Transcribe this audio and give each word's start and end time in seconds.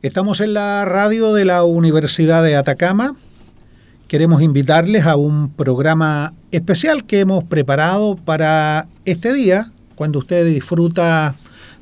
Estamos 0.00 0.40
en 0.40 0.54
la 0.54 0.84
radio 0.84 1.32
de 1.32 1.44
la 1.44 1.64
Universidad 1.64 2.44
de 2.44 2.54
Atacama. 2.54 3.16
Queremos 4.06 4.42
invitarles 4.42 5.06
a 5.06 5.16
un 5.16 5.50
programa 5.50 6.34
especial 6.52 7.04
que 7.04 7.18
hemos 7.18 7.42
preparado 7.42 8.14
para 8.14 8.86
este 9.06 9.32
día, 9.32 9.72
cuando 9.96 10.20
usted 10.20 10.46
disfruta 10.46 11.34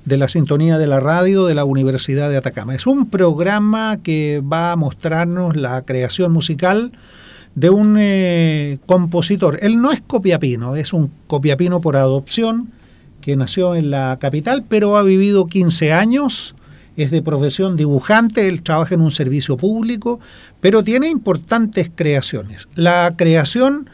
de 0.07 0.17
la 0.17 0.29
sintonía 0.29 0.79
de 0.79 0.87
la 0.87 0.99
radio 0.99 1.45
de 1.45 1.55
la 1.55 1.67
Universidad 1.67 2.31
de 2.31 2.39
Atacama. 2.39 2.75
Es 2.75 2.87
un 2.87 3.11
programa 3.11 3.99
que 4.03 4.43
va 4.43 4.73
a 4.73 4.77
mostrarnos 4.77 5.55
la 5.55 5.83
creación 5.83 6.33
musical 6.33 6.93
de 7.55 7.69
un 7.69 7.97
eh, 7.99 8.79
compositor. 8.87 9.59
Él 9.61 9.83
no 9.83 9.93
es 9.93 10.01
copiapino, 10.01 10.75
es 10.75 10.95
un 10.95 11.11
copiapino 11.27 11.83
por 11.83 11.99
adopción 11.99 12.71
que 13.21 13.37
nació 13.37 13.75
en 13.75 13.91
la 13.91 14.17
capital, 14.19 14.65
pero 14.67 14.97
ha 14.97 15.03
vivido 15.03 15.45
15 15.45 15.93
años 15.93 16.55
es 16.97 17.11
de 17.11 17.23
profesión 17.23 17.77
dibujante, 17.77 18.49
él 18.49 18.63
trabaja 18.63 18.95
en 18.95 19.01
un 19.01 19.11
servicio 19.11 19.57
público, 19.57 20.21
pero 20.61 20.83
tiene 20.83 21.09
importantes 21.09 21.91
creaciones. 21.95 22.69
La 22.75 23.15
creación 23.17 23.89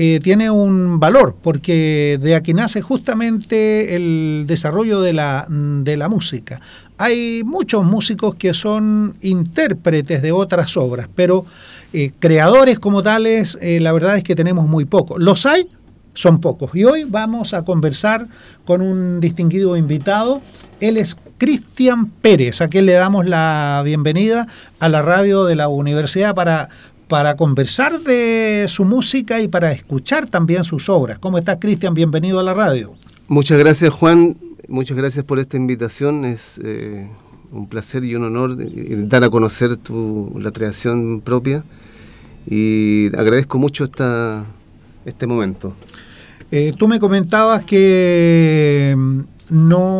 eh, 0.00 0.20
tiene 0.22 0.48
un 0.48 1.00
valor, 1.00 1.34
porque 1.42 2.20
de 2.22 2.36
aquí 2.36 2.54
nace 2.54 2.80
justamente 2.82 3.96
el 3.96 4.44
desarrollo 4.46 5.00
de 5.00 5.12
la, 5.12 5.46
de 5.48 5.96
la 5.96 6.08
música. 6.08 6.60
Hay 6.98 7.42
muchos 7.44 7.84
músicos 7.84 8.36
que 8.36 8.54
son 8.54 9.16
intérpretes 9.22 10.22
de 10.22 10.30
otras 10.30 10.76
obras, 10.76 11.08
pero 11.14 11.44
eh, 11.92 12.12
creadores 12.18 12.78
como 12.78 13.02
tales, 13.02 13.58
eh, 13.60 13.80
la 13.80 13.92
verdad 13.92 14.16
es 14.16 14.22
que 14.22 14.36
tenemos 14.36 14.68
muy 14.68 14.84
pocos. 14.84 15.20
Los 15.20 15.46
hay, 15.46 15.68
son 16.14 16.40
pocos. 16.40 16.74
Y 16.74 16.84
hoy 16.84 17.02
vamos 17.02 17.52
a 17.52 17.64
conversar 17.64 18.28
con 18.64 18.82
un 18.82 19.18
distinguido 19.18 19.76
invitado. 19.76 20.42
Él 20.80 20.96
es 20.96 21.16
Cristian 21.38 22.06
Pérez, 22.06 22.60
a 22.60 22.68
quien 22.68 22.84
le 22.84 22.92
damos 22.92 23.26
la 23.26 23.80
bienvenida 23.84 24.48
a 24.80 24.88
la 24.88 25.02
radio 25.02 25.44
de 25.44 25.56
la 25.56 25.68
universidad 25.68 26.34
para, 26.34 26.68
para 27.06 27.36
conversar 27.36 28.00
de 28.00 28.66
su 28.68 28.84
música 28.84 29.40
y 29.40 29.48
para 29.48 29.72
escuchar 29.72 30.28
también 30.28 30.64
sus 30.64 30.88
obras. 30.88 31.18
¿Cómo 31.18 31.38
estás, 31.38 31.58
Cristian? 31.60 31.94
Bienvenido 31.94 32.40
a 32.40 32.42
la 32.42 32.54
radio. 32.54 32.94
Muchas 33.28 33.58
gracias, 33.58 33.90
Juan. 33.90 34.36
Muchas 34.66 34.96
gracias 34.96 35.24
por 35.24 35.38
esta 35.38 35.56
invitación. 35.56 36.24
Es 36.24 36.60
eh, 36.62 37.08
un 37.52 37.68
placer 37.68 38.04
y 38.04 38.14
un 38.14 38.24
honor 38.24 38.56
dar 39.08 39.24
a 39.24 39.30
conocer 39.30 39.76
tu, 39.76 40.36
la 40.38 40.50
creación 40.50 41.20
propia 41.20 41.64
y 42.50 43.06
agradezco 43.16 43.58
mucho 43.58 43.84
esta, 43.84 44.44
este 45.04 45.26
momento. 45.26 45.74
Eh, 46.50 46.72
tú 46.76 46.88
me 46.88 46.98
comentabas 46.98 47.64
que 47.64 48.96
no, 49.50 49.97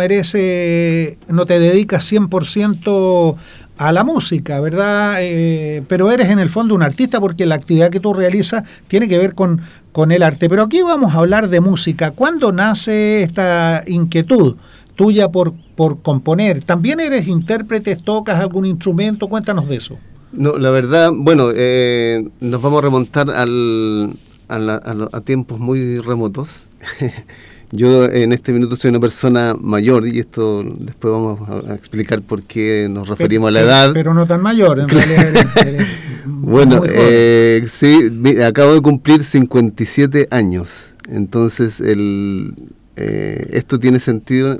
no 0.00 0.04
eres, 0.04 0.32
eh, 0.34 1.18
no 1.28 1.44
te 1.44 1.58
dedicas 1.58 2.10
100% 2.10 3.36
a 3.76 3.92
la 3.92 4.02
música, 4.02 4.58
¿verdad? 4.58 5.16
Eh, 5.20 5.82
pero 5.88 6.10
eres 6.10 6.30
en 6.30 6.38
el 6.38 6.48
fondo 6.48 6.74
un 6.74 6.82
artista 6.82 7.20
porque 7.20 7.44
la 7.44 7.56
actividad 7.56 7.90
que 7.90 8.00
tú 8.00 8.14
realizas 8.14 8.64
tiene 8.88 9.08
que 9.08 9.18
ver 9.18 9.34
con, 9.34 9.60
con 9.92 10.10
el 10.10 10.22
arte. 10.22 10.48
Pero 10.48 10.62
aquí 10.62 10.80
vamos 10.80 11.14
a 11.14 11.18
hablar 11.18 11.50
de 11.50 11.60
música. 11.60 12.12
¿Cuándo 12.12 12.50
nace 12.50 13.22
esta 13.22 13.82
inquietud 13.86 14.56
tuya 14.96 15.28
por, 15.28 15.52
por 15.76 16.00
componer? 16.00 16.64
¿También 16.64 16.98
eres 16.98 17.28
intérprete, 17.28 17.94
tocas 17.96 18.40
algún 18.40 18.64
instrumento? 18.64 19.26
Cuéntanos 19.26 19.68
de 19.68 19.76
eso. 19.76 19.98
No, 20.32 20.56
la 20.56 20.70
verdad, 20.70 21.10
bueno, 21.14 21.48
eh, 21.54 22.26
nos 22.40 22.62
vamos 22.62 22.78
a 22.78 22.86
remontar 22.86 23.28
al, 23.28 24.14
a 24.48 25.20
tiempos 25.20 25.58
muy 25.58 25.98
remotos. 25.98 26.68
Yo 27.72 28.06
en 28.06 28.32
este 28.32 28.52
minuto 28.52 28.74
soy 28.74 28.90
una 28.90 28.98
persona 28.98 29.54
mayor 29.54 30.06
y 30.06 30.18
esto 30.18 30.64
después 30.64 31.12
vamos 31.12 31.48
a, 31.68 31.74
explicar 31.74 32.20
por 32.20 32.42
qué 32.42 32.88
nos 32.90 33.08
referimos 33.08 33.48
a 33.48 33.52
la 33.52 33.60
edad. 33.60 33.90
Pero 33.94 34.12
no 34.12 34.26
tan 34.26 34.42
mayor, 34.42 34.80
en 34.80 34.88
realidad. 34.88 35.34
bueno, 36.26 36.82
eh, 36.84 37.64
sí, 37.70 38.10
acabo 38.42 38.74
de 38.74 38.80
cumplir 38.80 39.22
57 39.22 40.26
años. 40.32 40.94
Entonces, 41.08 41.80
el, 41.80 42.54
eh, 42.96 43.46
esto 43.50 43.78
tiene 43.78 44.00
sentido 44.00 44.58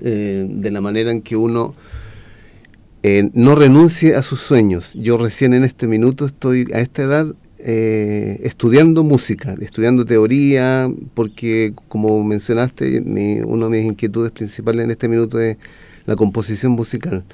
eh, 0.00 0.46
de 0.48 0.70
la 0.70 0.80
manera 0.80 1.10
en 1.10 1.20
que 1.20 1.36
uno 1.36 1.74
no 3.34 3.54
renuncie 3.54 4.16
a 4.16 4.22
sus 4.22 4.40
sueños. 4.40 4.94
Yo 4.94 5.16
recién 5.16 5.54
en 5.54 5.62
este 5.62 5.86
minuto 5.86 6.26
estoy 6.26 6.66
a 6.74 6.80
esta 6.80 7.02
edad 7.04 7.34
eh, 7.68 8.38
estudiando 8.44 9.02
música, 9.02 9.56
estudiando 9.60 10.04
teoría, 10.04 10.88
porque 11.14 11.72
como 11.88 12.22
mencionaste, 12.22 13.00
una 13.44 13.66
de 13.66 13.70
mis 13.70 13.86
inquietudes 13.86 14.30
principales 14.30 14.84
en 14.84 14.92
este 14.92 15.08
minuto 15.08 15.40
es 15.40 15.56
la 16.06 16.14
composición 16.14 16.72
musical. 16.72 17.24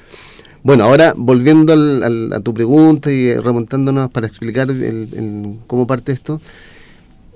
Bueno, 0.63 0.85
ahora 0.85 1.13
volviendo 1.15 1.75
a 1.75 2.41
tu 2.41 2.55
pregunta 2.55 3.13
y 3.13 3.35
remontándonos 3.35 4.11
para 4.11 4.27
explicar 4.27 4.69
cómo 5.67 5.87
parte 5.87 6.13
esto, 6.13 6.41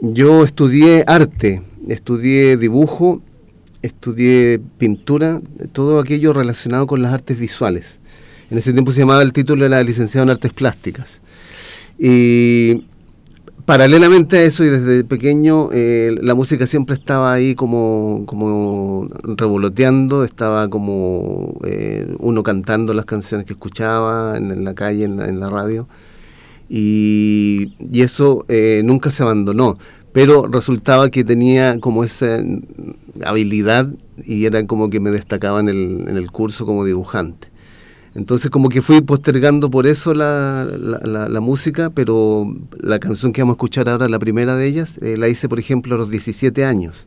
yo 0.00 0.42
estudié 0.42 1.04
arte, 1.06 1.60
estudié 1.88 2.56
dibujo, 2.56 3.20
estudié 3.82 4.58
pintura, 4.78 5.42
todo 5.72 6.00
aquello 6.00 6.32
relacionado 6.32 6.86
con 6.86 7.02
las 7.02 7.12
artes 7.12 7.38
visuales. 7.38 8.00
En 8.50 8.56
ese 8.56 8.72
tiempo 8.72 8.90
se 8.90 9.00
llamaba 9.00 9.20
el 9.20 9.34
título 9.34 9.64
de 9.64 9.68
la 9.68 9.82
licenciado 9.82 10.22
en 10.22 10.30
artes 10.30 10.54
plásticas. 10.54 11.20
Y 11.98 12.84
paralelamente 13.66 14.38
a 14.38 14.42
eso 14.42 14.64
y 14.64 14.68
desde 14.68 15.02
pequeño 15.04 15.70
eh, 15.72 16.14
la 16.22 16.34
música 16.34 16.66
siempre 16.66 16.94
estaba 16.94 17.32
ahí 17.32 17.54
como, 17.54 18.22
como 18.26 19.08
revoloteando, 19.24 20.24
estaba 20.24 20.68
como 20.68 21.58
eh, 21.64 22.06
uno 22.20 22.42
cantando 22.44 22.94
las 22.94 23.04
canciones 23.04 23.44
que 23.44 23.54
escuchaba 23.54 24.36
en, 24.36 24.64
la 24.64 24.74
calle, 24.74 25.04
en 25.04 25.40
la, 25.40 25.50
radio. 25.50 25.88
Y, 26.68 27.74
eso 27.92 28.44
eh, 28.48 28.82
nunca 28.84 29.10
se 29.10 29.22
abandonó, 29.22 29.78
pero 30.12 30.46
resultaba 30.46 31.10
que 31.10 31.24
tenía 31.24 31.78
como 31.80 32.04
esa 32.04 32.40
habilidad 33.24 33.88
y 34.24 34.44
era 34.44 34.64
como 34.66 34.90
que 34.90 35.00
me 35.00 35.10
destacaba 35.10 35.60
en 35.60 35.68
el, 35.68 36.06
en 36.08 36.16
el 36.16 36.30
curso 36.30 36.66
como 36.66 36.84
dibujante. 36.84 37.48
Entonces 38.16 38.50
como 38.50 38.70
que 38.70 38.80
fui 38.80 39.02
postergando 39.02 39.70
por 39.70 39.86
eso 39.86 40.14
la, 40.14 40.64
la, 40.64 41.40
música, 41.40 41.90
pero 41.90 42.50
la 42.80 42.98
canción 42.98 43.30
que 43.30 43.42
vamos 43.42 43.54
a 43.54 43.56
escuchar 43.56 43.90
ahora, 43.90 44.08
la 44.08 44.18
primera 44.18 44.56
de 44.56 44.66
ellas, 44.66 44.98
eh, 45.02 45.18
la 45.18 45.28
hice 45.28 45.50
por 45.50 45.60
ejemplo 45.60 45.94
a 45.94 45.98
los 45.98 46.08
17 46.08 46.64
años. 46.64 47.06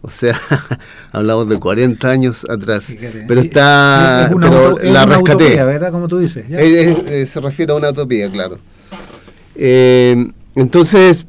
O 0.00 0.08
sea, 0.08 0.34
hablamos 1.12 1.48
de 1.50 1.58
40 1.58 2.10
años 2.10 2.46
atrás. 2.48 2.86
Pero 3.28 3.40
está... 3.40 4.30
pero 4.40 4.78
la 4.78 5.04
rescaté. 5.04 5.44
Utopía, 5.44 5.64
¿verdad? 5.64 5.92
Como 5.92 6.08
tú 6.08 6.18
dices. 6.18 6.46
Eh, 6.48 6.96
eh, 7.06 7.26
se 7.26 7.40
refiere 7.40 7.72
a 7.72 7.76
una 7.76 7.90
utopía, 7.90 8.30
claro. 8.30 8.58
entonces, 9.54 11.26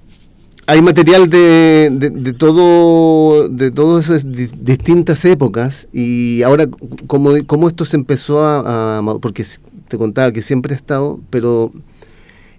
hay 0.67 0.81
material 0.81 1.29
de, 1.29 1.89
de, 1.91 2.33
todo 2.33 3.47
de 3.49 3.71
todas 3.71 4.05
esas 4.05 4.25
distintas 4.31 5.23
épocas 5.25 5.87
y 5.93 6.41
ahora 6.41 6.67
como, 7.07 7.67
esto 7.67 7.85
se 7.85 7.97
empezó 7.97 8.43
a, 8.43 9.01
porque 9.21 9.45
te 9.87 9.97
contaba 9.97 10.31
que 10.31 10.41
siempre 10.41 10.73
he 10.73 10.75
estado 10.75 11.19
pero 11.29 11.71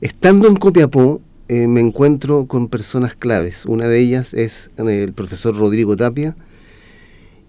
estando 0.01 0.49
en 0.49 0.57
Copiapó 0.57 1.21
eh, 1.49 1.69
me 1.69 1.81
encuentro 1.81 2.47
con 2.47 2.67
personas 2.67 3.15
claves. 3.15 3.67
Una 3.67 3.87
de 3.87 4.01
ellas 4.01 4.35
es 4.35 4.71
eh, 4.79 5.05
el 5.05 5.13
profesor 5.13 5.57
Rodrigo 5.57 5.97
Tapia 5.97 6.37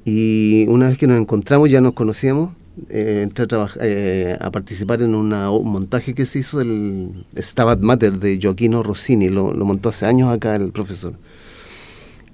y 0.05 0.65
una 0.69 0.87
vez 0.87 0.99
que 0.99 1.07
nos 1.07 1.19
encontramos 1.19 1.69
ya 1.69 1.81
nos 1.81 1.93
conocíamos 1.93 2.51
eh, 2.89 3.21
entré 3.23 3.45
a, 3.55 3.69
eh, 3.81 4.37
a, 4.39 4.51
participar 4.51 5.01
en 5.01 5.15
un 5.15 5.29
montaje 5.29 6.13
que 6.13 6.25
se 6.25 6.39
hizo 6.39 6.59
del 6.59 7.25
Stabat 7.35 7.79
Mater 7.79 8.19
de 8.19 8.39
Joaquino 8.41 8.83
Rossini, 8.83 9.29
lo, 9.29 9.53
montó 9.53 9.89
hace 9.89 10.05
años 10.05 10.29
acá 10.31 10.55
el 10.55 10.71
profesor. 10.71 11.13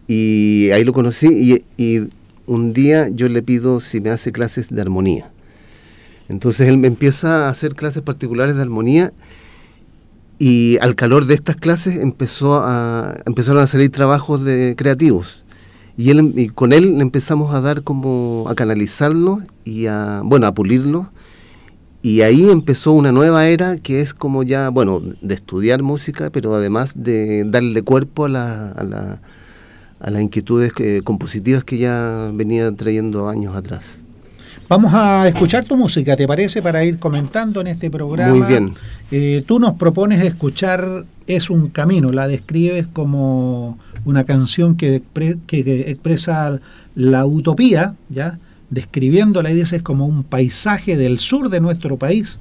Y 0.07 0.69
ahí 0.71 0.83
lo 0.83 0.93
conocí 0.93 1.63
y, 1.77 2.07
un 2.45 2.73
día 2.73 3.07
yo 3.07 3.29
le 3.29 3.41
pido 3.41 3.79
si 3.79 4.01
me 4.01 4.09
hace 4.09 4.33
clases 4.33 4.67
de 4.69 4.81
armonía. 4.81 5.31
Entonces 6.28 6.67
él 6.67 6.78
me 6.78 6.87
empieza 6.87 7.46
a 7.46 7.49
hacer 7.49 7.73
clases 7.73 8.01
particulares 8.01 8.57
de 8.57 8.61
armonía 8.61 9.13
y 10.39 10.78
al 10.81 10.96
calor 10.96 11.25
de 11.25 11.35
estas 11.35 11.55
clases 11.55 11.99
empezó 11.99 12.61
a, 12.61 13.16
empezaron 13.25 13.63
a 13.63 13.67
salir 13.67 13.91
trabajos 13.91 14.43
de 14.43 14.75
creativos 14.75 15.42
y, 15.97 16.09
él, 16.09 16.34
y 16.35 16.49
con 16.49 16.73
él 16.73 16.99
empezamos 17.01 17.53
a 17.53 17.61
dar 17.61 17.84
como 17.84 18.45
a 18.47 18.55
canalizarlo 18.55 19.40
y 19.63 19.87
a, 19.87 20.22
bueno, 20.23 20.47
a 20.47 20.53
pulirlo. 20.53 21.09
Y 22.01 22.19
ahí 22.22 22.49
empezó 22.49 22.91
una 22.91 23.13
nueva 23.13 23.47
era 23.47 23.78
que 23.78 24.01
es 24.01 24.13
como 24.13 24.43
ya, 24.43 24.67
bueno, 24.69 25.01
de 25.22 25.35
estudiar 25.35 25.81
música, 25.84 26.29
pero 26.31 26.53
además 26.53 26.93
de 26.95 27.45
darle 27.45 27.81
cuerpo 27.81 28.25
a, 28.25 28.29
la, 28.29 28.72
a, 28.72 28.84
la, 28.84 29.22
a 30.01 30.11
las 30.11 30.22
inquietudes 30.22 30.73
eh, 30.79 31.01
compositivas 31.03 31.63
que 31.63 31.78
ya 31.78 32.29
venía 32.34 32.69
trayendo 32.75 33.29
años 33.29 33.55
atrás. 33.55 33.99
Vamos 34.67 34.93
a 34.93 35.28
escuchar 35.28 35.66
tu 35.66 35.78
música, 35.78 36.16
¿te 36.17 36.28
parece? 36.28 36.61
Para 36.61 36.84
ir 36.84 36.99
comentando 36.99 37.61
en 37.61 37.67
este 37.67 37.89
programa. 37.89 38.35
Muy 38.35 38.46
bien. 38.47 38.73
Eh, 39.11 39.43
tú 39.46 39.59
nos 39.59 39.73
propones 39.73 40.23
escuchar 40.23 41.05
Es 41.28 41.49
un 41.49 41.70
camino, 41.70 42.11
la 42.11 42.28
describes 42.28 42.87
como 42.91 43.78
una 44.05 44.23
canción 44.23 44.75
que, 44.75 45.02
que, 45.47 45.90
expresa 45.90 46.59
la 46.96 47.25
utopía, 47.25 47.96
¿ya? 48.09 48.40
describiéndola 48.70 49.52
y 49.52 49.55
dice 49.55 49.78
es 49.78 49.84
como 49.84 50.05
un 50.05 50.23
paisaje 50.23 50.97
del 50.97 51.20
sur 51.20 51.49
de 51.49 51.61
nuestro 51.61 51.97
país, 51.97 52.40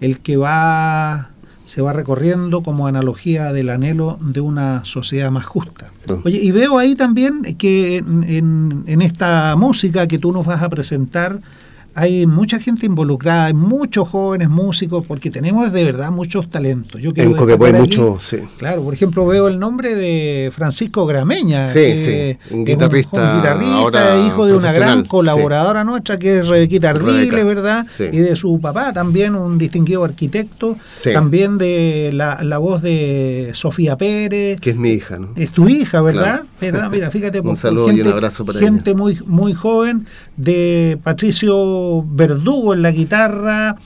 el 0.00 0.18
que 0.18 0.36
va 0.36 1.30
se 1.66 1.80
va 1.80 1.92
recorriendo 1.94 2.62
como 2.62 2.86
analogía 2.86 3.52
del 3.52 3.70
anhelo 3.70 4.18
de 4.20 4.40
una 4.40 4.84
sociedad 4.84 5.30
más 5.30 5.46
justa. 5.46 5.86
Oye, 6.24 6.38
y 6.38 6.50
veo 6.50 6.78
ahí 6.78 6.94
también 6.94 7.42
que 7.56 7.96
en, 7.96 8.84
en 8.86 9.02
esta 9.02 9.56
música 9.56 10.06
que 10.06 10.18
tú 10.18 10.30
nos 10.30 10.44
vas 10.44 10.62
a 10.62 10.68
presentar, 10.68 11.40
hay 11.94 12.26
mucha 12.26 12.58
gente 12.58 12.86
involucrada, 12.86 13.46
hay 13.46 13.54
muchos 13.54 14.08
jóvenes 14.08 14.48
músicos, 14.48 15.04
porque 15.06 15.30
tenemos 15.30 15.72
de 15.72 15.84
verdad 15.84 16.10
muchos 16.10 16.50
talentos. 16.50 17.00
Yo 17.00 17.10
en 17.14 17.34
puede 17.34 17.72
mucho, 17.72 18.18
sí. 18.20 18.38
Claro, 18.58 18.82
por 18.82 18.94
ejemplo, 18.94 19.26
veo 19.26 19.48
el 19.48 19.58
nombre 19.58 19.94
de 19.94 20.50
Francisco 20.52 21.06
Grameña, 21.06 21.72
sí, 21.72 21.96
sí. 21.96 22.36
un 22.50 22.64
guitarrista, 22.64 23.36
guitarrista 23.36 24.26
hijo 24.26 24.46
de 24.46 24.56
una 24.56 24.72
gran 24.72 25.04
colaboradora 25.04 25.84
nuestra 25.84 26.18
que 26.18 26.38
es 26.38 26.48
Rebequita 26.48 26.90
Ardiles, 26.90 27.44
¿verdad? 27.44 27.86
Y 28.00 28.18
de 28.18 28.36
su 28.36 28.60
papá 28.60 28.92
también, 28.92 29.34
un 29.34 29.58
distinguido 29.58 30.04
arquitecto, 30.04 30.76
también 31.12 31.58
de 31.58 32.10
la, 32.12 32.42
la, 32.42 32.58
voz 32.58 32.82
de 32.82 33.50
Sofía 33.54 33.96
Pérez. 33.96 34.60
Que 34.60 34.70
es 34.70 34.76
mi 34.76 34.90
hija, 34.90 35.18
¿no? 35.18 35.30
Es 35.36 35.50
tu 35.52 35.68
hija, 35.68 36.00
¿verdad? 36.00 36.42
Mira, 36.60 37.10
fíjate, 37.10 37.40
un 37.44 37.56
saludo 37.56 37.86
gente, 37.86 38.02
y 38.02 38.06
un 38.06 38.12
abrazo 38.12 38.44
para 38.44 38.58
gente 38.58 38.94
muy, 38.94 39.18
muy 39.26 39.52
joven, 39.52 40.06
de 40.36 40.98
Patricio 41.02 41.83
Verdugo 42.06 42.74
en 42.74 42.82
la 42.82 42.90
guitarra, 42.90 43.76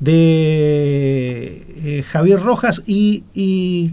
de 0.00 1.64
eh, 1.76 2.02
Javier 2.02 2.40
Rojas 2.40 2.82
y, 2.86 3.24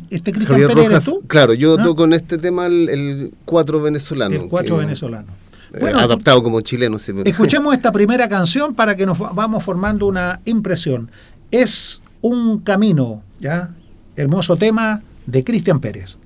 este 0.10 0.32
Cristian 0.32 0.60
Pérez, 0.68 0.76
Rojas, 0.76 1.06
tú? 1.06 1.24
Claro, 1.28 1.54
yo 1.54 1.78
¿Ah? 1.80 1.84
toco 1.84 2.04
en 2.04 2.14
este 2.14 2.38
tema 2.38 2.66
el, 2.66 3.34
cuatro 3.46 3.82
venezolano. 3.82 4.36
El 4.36 4.50
cuatro 4.50 4.78
venezolano. 4.78 5.28
Eh, 5.74 5.86
adaptado 5.96 6.44
como 6.44 6.60
chileno. 6.62 6.98
Escuchemos 7.24 7.74
esta 7.76 7.92
primera 7.92 8.28
canción 8.28 8.76
para 8.76 8.96
que 8.96 9.06
nos 9.06 9.18
vamos 9.18 9.64
formando 9.64 10.06
una 10.06 10.42
impresión. 10.46 11.10
Es 11.50 12.02
un 12.20 12.60
camino, 12.60 13.24
¿ya? 13.40 13.70
Hermoso 14.16 14.58
tema 14.58 15.02
de 15.26 15.44
Cristian 15.44 15.80
Pérez. 15.80 16.18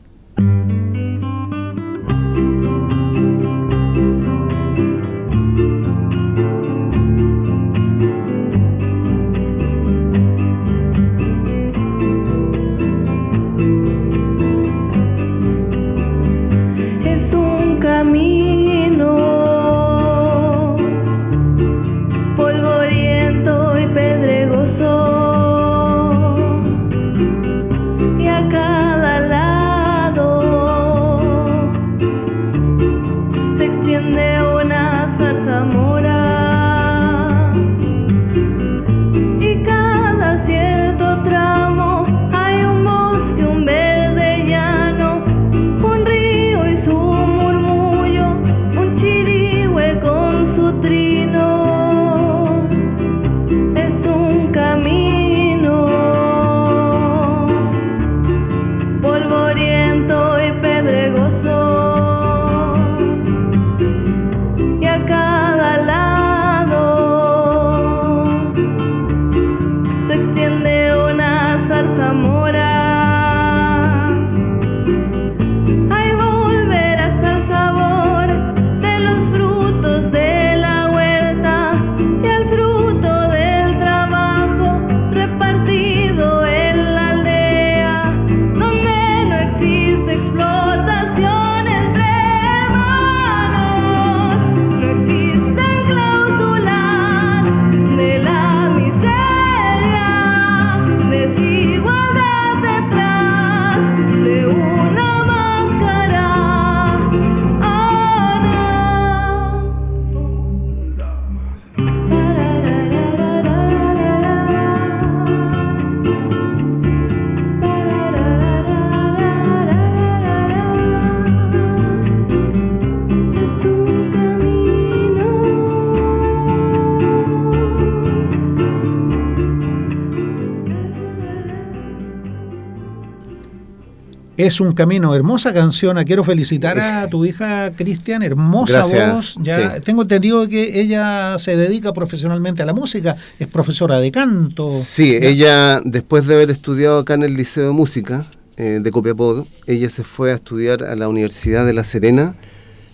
Es 134.46 134.60
un 134.62 134.74
camino, 134.74 135.16
hermosa 135.16 135.56
canción. 135.56 135.98
Quiero 136.04 136.24
felicitar 136.24 136.80
a 136.80 137.08
tu 137.08 137.26
hija 137.26 137.72
Cristian, 137.76 138.22
hermosa 138.22 138.84
voz. 138.84 139.40
Ya 139.42 139.82
tengo 139.82 140.04
entendido 140.04 140.48
que 140.48 140.80
ella 140.82 141.40
se 141.40 141.58
dedica 141.58 141.94
profesionalmente 141.94 142.62
a 142.62 142.66
la 142.68 142.74
música, 142.74 143.18
es 143.40 143.48
profesora 143.48 143.98
de 143.98 144.12
canto. 144.12 144.70
Sí, 144.84 145.18
ella 145.20 145.82
después 145.84 146.28
de 146.28 146.36
haber 146.36 146.52
estudiado 146.52 147.00
acá 147.00 147.16
en 147.16 147.24
el 147.24 147.34
Liceo 147.34 147.66
de 147.66 147.72
Música 147.72 148.24
eh, 148.58 148.82
de 148.84 148.92
Copiapó, 148.92 149.48
ella 149.66 149.90
se 149.90 150.04
fue 150.04 150.32
a 150.32 150.36
estudiar 150.36 150.84
a 150.84 150.96
la 150.96 151.08
Universidad 151.08 151.66
de 151.66 151.74
La 151.74 151.84
Serena 151.84 152.36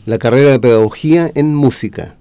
la 0.06 0.20
carrera 0.20 0.52
de 0.52 0.60
pedagogía 0.62 1.30
en 1.36 1.54
música. 1.54 2.16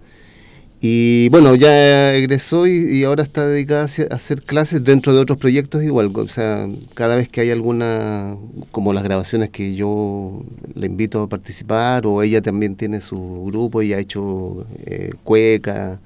Y 0.83 1.29
bueno, 1.29 1.55
ya 1.57 2.15
egresó 2.15 2.67
y, 2.67 3.05
ahora 3.05 3.23
está 3.23 3.47
dedicada 3.47 3.83
a 3.83 4.15
hacer 4.15 4.43
clases 4.43 4.83
dentro 4.83 5.13
de 5.13 5.21
otros 5.21 5.37
proyectos 5.37 5.83
igual. 5.85 6.11
O 6.15 6.29
sea, 6.29 6.67
cada 6.95 7.17
vez 7.17 7.29
que 7.29 7.43
hay 7.43 7.51
alguna, 7.51 8.37
como 8.71 8.95
las 8.95 9.05
grabaciones 9.05 9.51
que 9.51 9.75
yo 9.75 10.43
le 10.75 10.87
invito 10.87 11.23
a 11.23 11.29
participar, 11.29 12.07
o 12.07 12.23
ella 12.23 12.41
también 12.41 12.77
tiene 12.77 13.03
su 13.03 13.45
grupo 13.47 13.83
y 13.83 13.93
ha 13.93 13.99
hecho 13.99 14.67
eh, 14.87 15.13
cueca, 15.23 16.01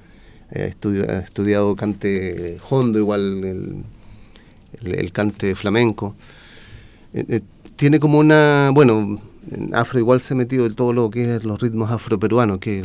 ha 0.52 0.58
estudiado 0.58 1.76
cante 1.76 2.58
hondo, 2.68 2.98
igual 2.98 3.84
el, 4.82 5.12
cante 5.12 5.54
flamenco. 5.54 6.16
Eh, 7.14 7.24
eh, 7.28 7.40
tiene 7.76 8.00
como 8.00 8.18
una, 8.18 8.70
bueno, 8.74 9.20
en 9.52 9.74
afro 9.74 10.00
igual 10.00 10.20
se 10.20 10.34
ha 10.34 10.36
metido 10.36 10.66
en 10.66 10.74
todo 10.74 10.92
lo 10.92 11.10
que 11.10 11.36
es 11.36 11.44
los 11.44 11.60
ritmos 11.60 11.90
afroperuanos, 11.90 12.58
que 12.58 12.84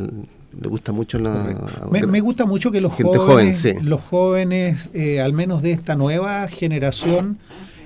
le 0.60 0.68
gusta 0.68 0.92
mucho 0.92 1.20
la 1.20 1.56
me, 1.92 2.20
gusta 2.22 2.46
mucho 2.46 2.72
que 2.72 2.82
los 2.82 2.94
jóvenes 2.94 3.84
los 3.84 4.02
jóvenes 4.02 4.90
eh, 4.94 5.22
al 5.22 5.34
menos 5.34 5.62
de 5.62 5.72
esta 5.72 5.96
nueva 5.96 6.48
generación 6.48 7.38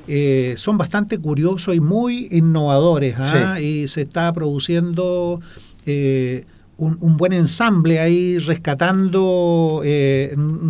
eh, 0.07 0.53
son 0.57 0.77
bastante 0.77 1.17
curiosos 1.17 1.75
y 1.75 1.79
muy 1.79 2.27
innovadores 2.31 3.15
¿ah? 3.19 3.59
y 3.59 3.87
se 3.87 4.01
está 4.01 4.31
produciendo 4.33 5.41
eh, 5.85 6.45
un, 6.77 7.17
buen 7.17 7.31
ensamble 7.31 7.99
ahí 7.99 8.37
rescatando 8.39 9.81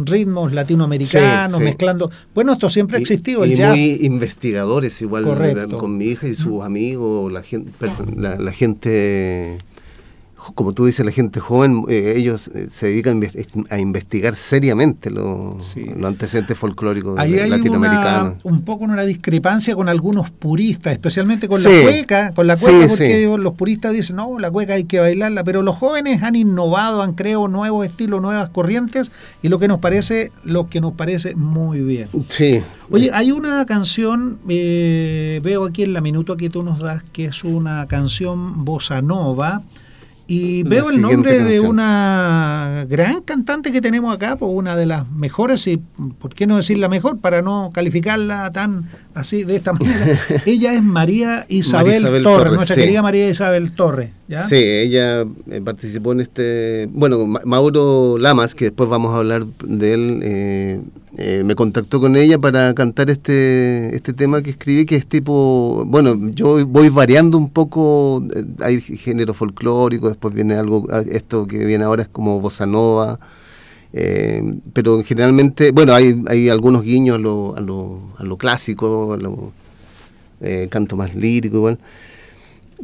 ritmos 0.05 0.53
latinoamericanos, 0.53 1.59
mezclando. 1.59 2.11
Bueno, 2.35 2.53
esto 2.53 2.69
siempre 2.69 2.97
ha 2.97 2.99
existido. 2.99 3.43
Y, 3.45 3.55
muy 3.55 3.97
investigadores, 4.01 5.01
igual 5.01 5.23
con 5.71 5.97
mi 5.97 6.05
hija 6.05 6.27
y 6.27 6.35
sus 6.35 6.61
amigos, 6.61 7.31
la 7.31 7.41
gente, 7.41 7.71
la 8.15 8.51
gente 8.51 9.57
como 10.51 10.73
tú 10.73 10.85
dices, 10.85 11.05
la 11.05 11.11
gente 11.11 11.39
joven, 11.39 11.85
eh, 11.87 12.13
ellos 12.17 12.49
eh, 12.53 12.67
se 12.69 12.87
dedican 12.87 13.21
a 13.69 13.79
investigar 13.79 14.35
seriamente 14.35 15.09
los 15.09 15.75
antecedentes 16.03 16.57
folclóricos 16.57 17.15
latinoamericanos. 17.15 18.43
un 18.43 18.63
poco 18.63 18.83
una 18.83 19.03
discrepancia 19.03 19.75
con 19.75 19.89
algunos 19.89 20.29
puristas, 20.29 20.93
especialmente 20.93 21.47
con 21.47 21.61
la 21.63 21.69
cueca, 21.69 22.33
con 22.33 22.47
la 22.47 22.57
cueca, 22.57 22.87
porque 22.87 23.35
los 23.37 23.53
puristas 23.53 23.93
dicen, 23.93 24.17
no, 24.17 24.39
la 24.39 24.51
cueca 24.51 24.73
hay 24.73 24.83
que 24.83 24.99
bailarla, 24.99 25.43
pero 25.43 25.61
los 25.61 25.75
jóvenes 25.75 26.23
han 26.23 26.35
innovado, 26.35 27.01
han 27.01 27.13
creado 27.13 27.47
nuevos 27.47 27.85
estilos, 27.85 28.21
nuevas 28.21 28.49
corrientes, 28.49 29.11
y 29.41 29.49
lo 29.49 29.59
que 29.59 29.67
nos 29.67 29.79
parece, 29.79 30.31
lo 30.43 30.67
que 30.67 30.81
nos 30.81 30.93
parece 30.93 31.35
muy 31.35 31.81
bien. 31.81 32.07
Sí. 32.27 32.61
Oye, 32.91 33.09
hay 33.13 33.31
una 33.31 33.65
canción, 33.65 34.39
eh, 34.47 35.39
veo 35.43 35.65
aquí 35.65 35.83
en 35.83 35.93
la 35.93 36.01
minuto 36.01 36.37
que 36.37 36.49
tú 36.49 36.63
nos 36.63 36.79
das, 36.79 37.03
que 37.11 37.25
es 37.25 37.43
una 37.43 37.87
canción 37.87 38.65
bossa 38.65 39.01
nova, 39.01 39.63
y 40.25 40.63
veo 40.63 40.89
el 40.89 41.01
nombre 41.01 41.43
de 41.43 41.59
una 41.59 42.85
gran 42.87 43.21
cantante 43.21 43.71
que 43.71 43.81
tenemos 43.81 44.15
acá, 44.15 44.37
pues 44.37 44.51
una 44.53 44.75
de 44.75 44.85
las 44.85 45.09
mejores, 45.11 45.67
y 45.67 45.77
por 45.77 46.33
qué 46.33 46.47
no 46.47 46.57
decir 46.57 46.77
la 46.77 46.87
mejor, 46.87 47.19
para 47.19 47.41
no 47.41 47.71
calificarla 47.73 48.51
tan 48.51 48.89
así, 49.13 49.43
de 49.43 49.55
esta 49.55 49.73
manera. 49.73 50.19
ella 50.45 50.73
es 50.73 50.83
María 50.83 51.45
Isabel, 51.49 52.23
Torres, 52.23 52.53
nuestra 52.53 52.75
querida 52.75 53.01
María 53.01 53.29
Isabel 53.29 53.73
Torres. 53.73 54.11
Sí, 54.49 54.55
ella 54.55 55.21
eh, 55.21 55.61
participó 55.63 56.11
en 56.13 56.21
este, 56.21 56.87
bueno, 56.91 57.25
Mauro 57.25 58.17
Lamas, 58.17 58.55
que 58.55 58.65
después 58.65 58.89
vamos 58.89 59.13
a 59.13 59.17
hablar 59.17 59.45
de 59.45 59.93
él, 59.93 60.19
eh, 60.23 60.79
eh, 61.17 61.43
me 61.45 61.53
contactó 61.53 61.99
con 61.99 62.15
ella 62.15 62.39
para 62.39 62.73
cantar 62.73 63.11
este, 63.11 63.95
este 63.95 64.13
tema 64.13 64.41
que 64.41 64.49
escribí, 64.49 64.87
que 64.87 64.95
es 64.95 65.05
tipo, 65.05 65.83
bueno, 65.85 66.17
yo 66.31 66.65
voy 66.65 66.89
variando 66.89 67.37
un 67.37 67.51
poco, 67.51 68.23
eh, 68.35 68.43
hay 68.61 68.81
género 68.81 69.35
folclórico, 69.35 70.07
después 70.07 70.33
viene 70.33 70.55
algo, 70.55 70.87
ah, 70.91 71.03
esto 71.11 71.45
que 71.45 71.65
viene 71.65 71.83
ahora 71.83 72.01
es 72.01 72.09
como 72.09 72.39
bossa 72.39 72.65
nova, 72.65 73.19
eh, 73.93 74.43
pero 74.73 75.03
generalmente, 75.03 75.71
bueno, 75.71 75.93
hay, 75.93 76.21
hay 76.27 76.49
algunos 76.49 76.83
guiños 76.83 77.15
a 77.15 77.19
lo, 77.19 77.55
a 77.55 77.61
lo, 77.61 77.99
a 78.17 78.23
lo 78.23 78.37
clásico, 78.37 79.13
a 79.13 79.17
lo 79.17 79.51
canto 80.69 80.97
más 80.97 81.15
lírico 81.15 81.55
igual. 81.55 81.79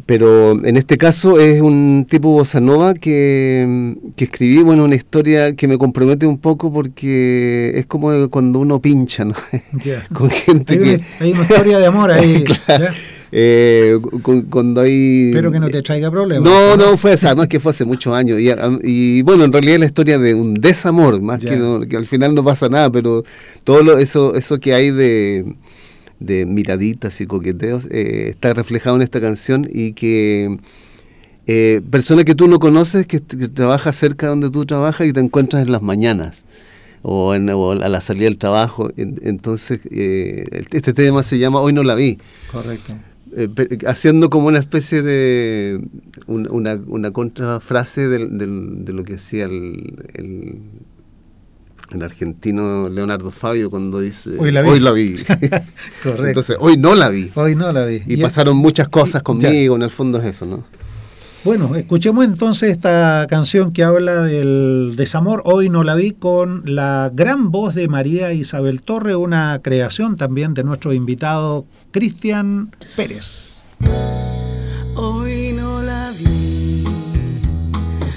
Pero 0.05 0.51
en 0.65 0.77
este 0.77 0.97
caso 0.97 1.39
es 1.39 1.61
un 1.61 2.05
tipo 2.09 2.29
bossa 2.29 2.59
nova 2.59 2.93
que, 2.93 3.95
escribí, 4.17 4.61
bueno, 4.63 4.85
una 4.85 4.95
historia 4.95 5.55
que 5.55 5.67
me 5.67 5.77
compromete 5.77 6.25
un 6.25 6.37
poco 6.37 6.71
porque 6.71 7.73
es 7.75 7.85
como 7.85 8.29
cuando 8.29 8.59
uno 8.59 8.79
pincha, 8.79 9.25
¿no? 9.25 9.33
Con 10.13 10.29
gente 10.29 10.73
hay 10.73 10.79
que... 10.79 11.01
hay 11.19 11.31
una 11.31 11.41
historia 11.41 11.79
de 11.79 11.85
amor 11.85 12.11
ahí. 12.11 12.45
Eh, 13.31 13.97
cuando 14.49 14.81
hay... 14.81 15.27
Espero 15.29 15.51
que 15.51 15.59
no 15.59 15.69
te 15.69 15.81
traiga 15.81 16.09
problemas. 16.09 16.49
No, 16.49 16.75
no, 16.77 16.97
fue 16.97 17.13
además 17.13 17.47
que 17.47 17.59
fue 17.59 17.71
hace 17.71 17.85
muchos 17.85 18.13
años. 18.13 18.39
Y, 18.83 19.21
bueno, 19.21 19.43
en 19.43 19.53
realidad 19.53 19.75
es 19.75 19.79
la 19.81 19.85
historia 19.85 20.17
de 20.17 20.33
un 20.33 20.55
desamor, 20.55 21.21
más 21.21 21.39
que, 21.39 21.87
que 21.89 21.97
al 21.97 22.05
final 22.05 22.33
no 22.33 22.43
pasa 22.43 22.69
nada, 22.69 22.91
pero 22.91 23.23
todo 23.63 23.83
lo, 23.83 23.97
eso, 23.97 24.35
eso 24.35 24.59
que 24.59 24.73
hay 24.73 24.91
de 24.91 25.45
de 26.19 26.45
miraditas 26.45 27.21
y 27.21 27.27
coqueteos, 27.27 27.85
eh, 27.89 28.27
está 28.29 28.53
reflejado 28.53 28.97
en 28.97 29.01
esta 29.01 29.21
canción 29.21 29.67
y 29.71 29.93
que 29.93 30.59
eh, 31.47 31.81
persona 31.89 32.23
que 32.23 32.35
tú 32.35 32.47
no 32.47 32.59
conoces, 32.59 33.07
que, 33.07 33.19
trabaja 33.19 33.93
cerca 33.93 34.27
de 34.27 34.31
donde 34.31 34.49
tú 34.49 34.65
trabajas 34.65 35.07
y 35.07 35.13
te 35.13 35.19
encuentras 35.19 35.63
en 35.63 35.71
las 35.71 35.81
mañanas 35.81 36.43
o, 37.01 37.33
en, 37.33 37.49
a 37.49 37.89
la 37.89 38.01
salida 38.01 38.25
del 38.25 38.37
trabajo. 38.37 38.91
entonces, 38.97 39.79
eh, 39.91 40.65
este 40.71 40.93
tema 40.93 41.23
se 41.23 41.39
llama 41.39 41.61
Hoy 41.61 41.73
no 41.73 41.83
la 41.83 41.95
vi. 41.95 42.17
Correcto. 42.51 42.93
Eh, 43.35 43.49
haciendo 43.85 44.29
como 44.29 44.47
una 44.47 44.59
especie 44.59 45.01
de 45.01 45.81
una, 46.27 46.79
una 46.87 47.11
contrafrase 47.11 48.07
de, 48.07 48.27
de, 48.27 48.93
lo 48.93 49.03
que 49.03 49.13
decía 49.13 49.45
el 49.45 50.61
el 51.91 52.03
argentino 52.03 52.89
Leonardo 52.89 53.31
Fabio 53.31 53.69
cuando 53.69 53.99
dice 53.99 54.31
hoy 54.37 54.51
la 54.51 54.61
vi, 54.61 55.15
Correcto. 56.03 56.27
entonces 56.27 56.57
hoy 56.59 56.77
no 56.77 56.95
la 56.95 57.09
vi. 57.09 57.31
Hoy 57.35 57.55
no 57.55 57.71
la 57.71 57.85
vi. 57.85 58.03
Y, 58.05 58.17
pasaron 58.17 58.57
muchas 58.57 58.89
cosas 58.89 59.23
conmigo 59.23 59.75
en 59.75 59.81
el 59.81 59.89
fondo 59.89 60.19
es 60.19 60.25
eso 60.25 60.45
no 60.45 60.63
bueno 61.43 61.75
escuchemos 61.75 62.25
entonces 62.25 62.71
esta 62.71 63.25
canción 63.29 63.71
que 63.71 63.83
habla 63.83 64.23
del 64.23 64.93
desamor. 64.95 65.41
Hoy 65.45 65.69
no 65.69 65.83
la 65.83 65.95
vi 65.95 66.11
con 66.11 66.63
la 66.65 67.11
gran 67.13 67.51
voz 67.51 67.75
de 67.75 67.87
María 67.87 68.33
Isabel 68.33 68.81
Torre 68.81 69.15
una 69.15 69.59
creación 69.61 70.15
también 70.15 70.53
de 70.53 70.63
nuestro 70.63 70.93
invitado 70.93 71.65
Cristian 71.91 72.71
Pérez. 72.95 73.61
Hoy 74.95 75.53
no 75.53 75.81
la 75.81 76.11
vi 76.11 76.83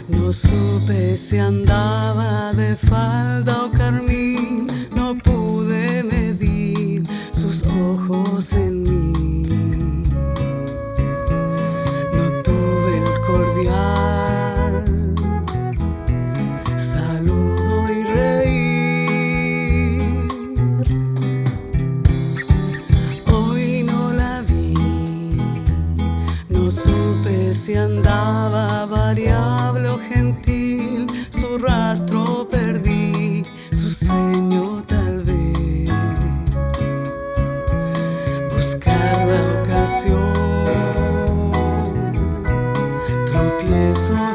no 0.08 0.32
supe 0.32 1.16
si 1.16 1.38
andaba 1.38 2.52
de 2.52 2.76
falda 2.76 3.64
o 3.64 3.70
carmín, 3.70 4.11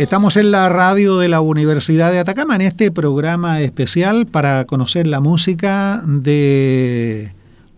Estamos 0.09 0.37
en 0.37 0.49
la 0.49 0.69
radio 0.69 1.19
de 1.19 1.27
la 1.27 1.39
Universidad 1.39 2.11
de 2.11 2.17
Atacama 2.17 2.55
en 2.55 2.61
este 2.61 2.89
programa 2.89 3.61
especial 3.61 4.25
para 4.25 4.65
conocer 4.65 5.05
la 5.05 5.19
música 5.19 6.01
de 6.03 7.31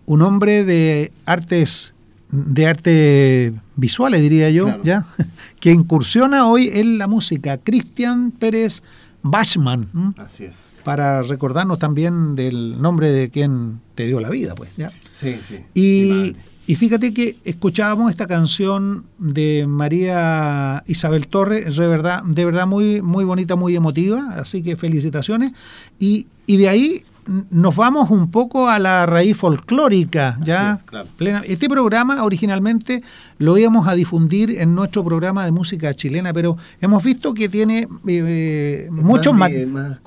un 0.06 0.22
hombre 0.22 0.64
de 0.64 1.12
artes 1.26 1.94
de 2.32 2.68
arte 2.68 3.54
visuales, 3.76 4.22
diría 4.22 4.50
yo, 4.50 4.82
ya, 4.82 5.08
que 5.60 5.72
incursiona 5.72 6.48
hoy 6.48 6.70
en 6.74 6.98
la 6.98 7.08
música, 7.08 7.58
Cristian 7.58 8.32
Pérez 8.32 8.82
Bachman. 9.24 9.90
Así 10.16 10.46
es. 10.46 10.78
Para 10.86 11.24
recordarnos 11.24 11.80
también 11.80 12.38
del 12.38 12.82
nombre 12.82 13.12
de 13.12 13.30
quien 13.30 13.82
te 13.94 14.06
dio 14.06 14.22
la 14.22 14.30
vida, 14.30 14.56
pues, 14.56 14.78
¿ya? 14.78 14.90
Sí, 15.12 15.38
sí. 15.42 15.66
Y 15.74 16.38
y 16.72 16.76
fíjate 16.76 17.14
que 17.14 17.36
escuchábamos 17.44 18.12
esta 18.12 18.28
canción 18.28 19.04
de 19.18 19.66
María 19.68 20.86
Isabel 20.88 21.28
Torres, 21.28 21.76
de 21.76 21.86
verdad, 21.86 22.24
de 22.24 22.46
verdad 22.46 22.66
muy, 22.66 23.02
muy 23.02 23.26
bonita, 23.26 23.58
muy 23.58 23.76
emotiva, 23.76 24.36
así 24.38 24.64
que 24.64 24.78
felicitaciones. 24.78 25.52
Y, 26.00 26.28
y 26.48 26.56
de 26.56 26.70
ahí 26.70 27.04
nos 27.26 27.76
vamos 27.76 28.10
un 28.10 28.32
poco 28.32 28.68
a 28.68 28.80
la 28.80 29.06
raíz 29.06 29.38
folclórica, 29.38 30.38
¿ya? 30.44 30.80
Este 31.46 31.70
programa 31.70 32.24
originalmente 32.24 33.04
lo 33.38 33.58
íbamos 33.58 33.88
a 33.88 33.94
difundir 33.94 34.60
en 34.60 34.74
nuestro 34.76 35.04
programa 35.04 35.46
de 35.46 35.52
música 35.52 35.94
chilena, 35.94 36.34
pero 36.34 36.58
hemos 36.80 37.04
visto 37.04 37.34
que 37.34 37.48
tiene 37.48 37.88
eh, 38.08 38.88
muchos, 38.92 39.34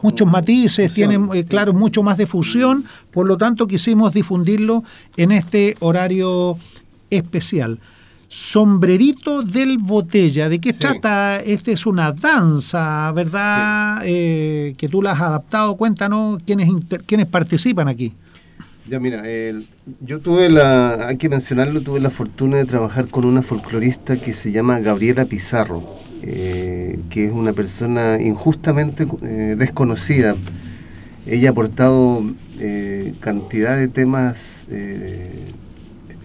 muchos 0.02 0.28
matices, 0.28 0.92
tiene, 0.92 1.18
eh, 1.34 1.44
claro, 1.44 1.72
mucho 1.72 2.02
más 2.02 2.18
de 2.18 2.26
fusión, 2.26 2.84
por 3.10 3.26
lo 3.26 3.36
tanto 3.36 3.66
quisimos 3.66 4.12
difundirlo 4.12 4.82
en 5.16 5.32
este 5.32 5.76
horario 5.80 6.58
especial. 7.10 7.78
Sombrerito 8.34 9.42
del 9.42 9.78
Botella. 9.78 10.48
¿De 10.48 10.58
qué 10.58 10.72
trata? 10.72 11.40
Esta 11.40 11.70
es 11.70 11.86
una 11.86 12.10
danza, 12.10 13.12
¿verdad? 13.12 14.02
Eh, 14.04 14.74
que 14.76 14.88
tú 14.88 15.02
la 15.02 15.12
has 15.12 15.20
adaptado. 15.20 15.76
Cuéntanos 15.76 16.42
quiénes, 16.44 16.68
quiénes 17.06 17.28
participan 17.28 17.86
aquí. 17.86 18.12
Ya 18.88 18.98
mira, 18.98 19.22
yo 20.00 20.18
tuve 20.18 20.50
la, 20.50 21.06
hay 21.06 21.16
que 21.16 21.28
mencionarlo, 21.28 21.80
tuve 21.80 22.00
la 22.00 22.10
fortuna 22.10 22.56
de 22.56 22.64
trabajar 22.64 23.06
con 23.06 23.24
una 23.24 23.40
folclorista 23.40 24.16
que 24.16 24.32
se 24.32 24.50
llama 24.50 24.80
Gabriela 24.80 25.26
Pizarro, 25.26 25.84
eh, 26.22 26.98
que 27.10 27.26
es 27.26 27.32
una 27.32 27.52
persona 27.52 28.20
injustamente 28.20 29.06
eh, 29.22 29.54
desconocida. 29.56 30.34
Ella 31.24 31.50
ha 31.50 31.52
aportado 31.52 32.24
cantidad 33.20 33.76
de 33.76 33.88
temas 33.88 34.66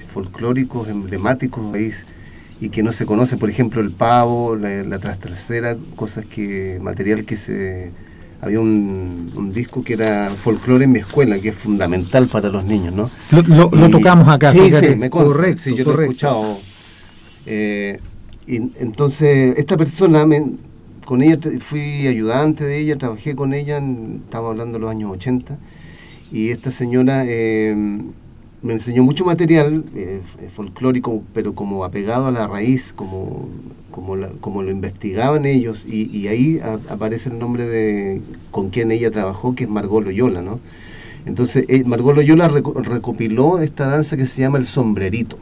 folclóricos 0.10 0.89
emblemáticos 0.89 1.63
del 1.63 1.72
país 1.72 2.06
y 2.62 2.70
que 2.70 2.84
no 2.84 2.92
se 2.92 3.06
conoce, 3.06 3.38
por 3.38 3.50
ejemplo, 3.50 3.82
el 3.82 3.92
pavo, 3.92 4.56
la, 4.56 4.84
la 4.84 5.00
trastracera, 5.00 5.78
cosas 5.96 6.25
que, 6.25 6.80
material 6.82 7.24
que 7.24 7.38
se... 7.38 7.92
Había 8.42 8.62
un, 8.62 9.51
disco 9.54 9.84
que 9.84 9.94
era 9.94 10.32
folclore 10.36 10.86
en 10.86 10.94
mi 10.94 11.00
escuela, 11.00 11.39
que 11.39 11.50
es 11.50 11.56
fundamental 11.56 12.28
para 12.28 12.48
los 12.50 12.63
niños, 12.63 12.94
¿no? 12.94 13.10
Lo, 13.32 13.89
tocamos 13.89 14.30
acá. 14.30 14.51
Sí, 14.54 14.72
sí, 14.72 14.96
me 14.96 15.10
correcto, 15.10 15.62
sí, 15.63 15.75
yo 15.75 15.84
lo 15.84 16.00
he 16.00 16.04
escuchado. 16.04 16.58
Eh, 17.46 18.00
y 18.48 18.56
entonces, 18.56 19.58
esta 19.58 19.75
persona, 19.75 20.25
con 21.04 21.22
ella 21.22 21.38
fui 21.60 22.08
ayudante 22.08 22.63
de 22.63 22.80
ella, 22.80 22.98
trabajé 22.98 23.36
con 23.36 23.54
ella, 23.54 23.82
estaba 24.24 24.50
hablando 24.50 24.74
de 24.78 24.80
los 24.80 24.92
años 24.92 25.12
80, 25.12 25.58
y 26.32 26.50
esta 26.50 26.72
señora... 26.72 27.24
Eh, 27.25 27.75
me 28.62 28.74
enseñó 28.74 29.04
mucho 29.04 29.25
material 29.25 29.86
eh, 29.96 30.22
folclórico, 30.54 31.24
pero 31.34 31.56
como 31.56 31.86
apegado 31.86 32.28
a 32.28 32.32
la 32.32 32.48
raíz, 32.48 32.94
como, 32.94 33.48
como, 33.92 34.16
lo 34.16 34.72
investigaban 34.72 35.46
ellos, 35.46 35.86
y, 35.86 36.28
ahí 36.28 36.60
aparece 36.89 37.30
el 37.30 37.39
nombre 37.39 37.66
de 37.66 38.22
con 38.52 38.69
quien 38.69 38.91
ella 38.91 39.12
trabajó, 39.12 39.56
que 39.56 39.63
es 39.63 39.69
Margot 39.69 40.04
Loyola, 40.04 40.41
¿no? 40.41 40.60
Entonces, 41.26 41.65
eh, 41.67 41.84
Margot 41.86 42.15
Loyola 42.15 42.48
recopiló 42.48 43.60
esta 43.60 43.88
danza 43.88 44.17
que 44.17 44.26
se 44.26 44.41
llama 44.41 44.58
el 44.58 44.65
sombrerito, 44.65 45.38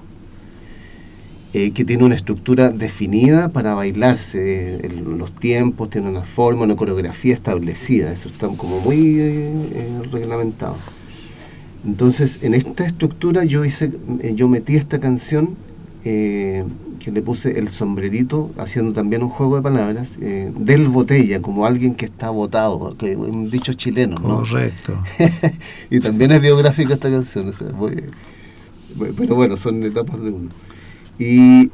eh, 1.53 1.71
que 1.71 1.85
tiene 1.85 2.03
una 2.03 2.15
estructura 2.15 2.71
definida 2.71 3.49
para 3.49 3.73
bailarse, 3.73 4.85
en 4.85 5.17
los 5.17 5.33
tiempos, 5.33 5.89
tiene 5.89 6.09
una 6.09 6.23
forma, 6.23 6.63
una 6.63 6.75
coreografía 6.75 7.33
establecida, 7.33 8.11
eso 8.11 8.27
está 8.27 8.47
como 8.49 8.79
muy 8.79 9.21
reglamentado. 10.11 10.77
Entonces, 11.85 12.39
en 12.41 12.53
esta 12.53 12.85
estructura 12.85 13.43
yo 13.43 13.63
hice, 13.65 13.91
eh, 14.21 14.33
yo 14.35 14.47
metí 14.47 14.75
esta 14.75 14.99
canción 14.99 15.55
eh, 16.03 16.63
que 16.99 17.11
le 17.11 17.21
puse 17.21 17.59
el 17.59 17.69
sombrerito, 17.69 18.51
haciendo 18.57 18.93
también 18.93 19.23
un 19.23 19.29
juego 19.29 19.57
de 19.57 19.61
palabras, 19.61 20.17
eh, 20.21 20.51
del 20.57 20.87
botella, 20.87 21.41
como 21.41 21.65
alguien 21.65 21.95
que 21.95 22.05
está 22.05 22.29
votado, 22.29 22.95
que 22.97 23.15
un 23.15 23.49
dicho 23.49 23.73
chileno, 23.73 24.15
¿no? 24.15 24.37
Correcto. 24.37 24.97
y 25.89 25.99
también 25.99 26.31
es 26.31 26.41
biográfica 26.41 26.95
esta 26.95 27.09
canción, 27.09 27.51
pero 29.17 29.35
bueno, 29.35 29.57
son 29.57 29.83
etapas 29.83 30.21
de 30.21 30.29
uno. 30.31 30.49
Y 31.19 31.71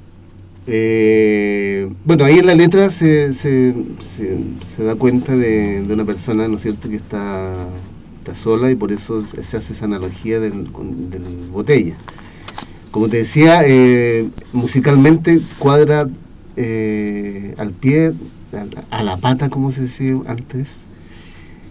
bueno, 2.06 2.26
ahí 2.26 2.40
en 2.40 2.46
la 2.46 2.56
letra 2.56 2.90
se, 2.90 3.34
se, 3.34 3.74
se, 4.00 4.84
da 4.84 4.96
cuenta 4.96 5.36
de, 5.36 5.84
de, 5.84 5.94
una 5.94 6.06
persona, 6.06 6.48
¿no 6.48 6.56
es 6.56 6.62
cierto?, 6.62 6.90
que 6.90 6.96
está 6.96 7.68
está 8.24 8.36
sola 8.36 8.72
y 8.72 8.76
por 8.76 8.94
eso 8.94 9.22
se 9.26 9.58
hace 9.58 9.74
esa 9.74 9.86
analogía 9.86 10.40
del, 10.40 10.64
botella. 11.52 11.96
Como 12.92 13.10
te 13.10 13.18
decía, 13.18 13.64
eh, 13.66 14.30
musicalmente 14.54 15.42
cuadra 15.60 16.08
eh, 16.56 17.54
al 17.58 17.72
pie, 17.72 18.14
a, 18.92 19.04
la 19.04 19.18
pata, 19.18 19.50
como 19.50 19.72
se 19.72 19.82
decía 19.82 20.16
antes, 20.28 20.82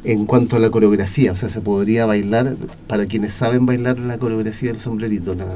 en 0.05 0.27
cuanto 0.27 0.57
a 0.57 0.59
la 0.59 0.71
coreografía. 0.71 1.33
O 1.33 1.37
sea, 1.37 1.49
se 1.49 1.61
podría 1.63 2.05
bailar, 2.05 2.57
para 2.87 3.07
quienes 3.07 3.33
saben 3.33 3.65
bailar 3.65 3.99
la 3.99 4.19
coreografía 4.19 4.71
del 4.71 4.79
sombrerito, 4.79 5.35
la, 5.35 5.47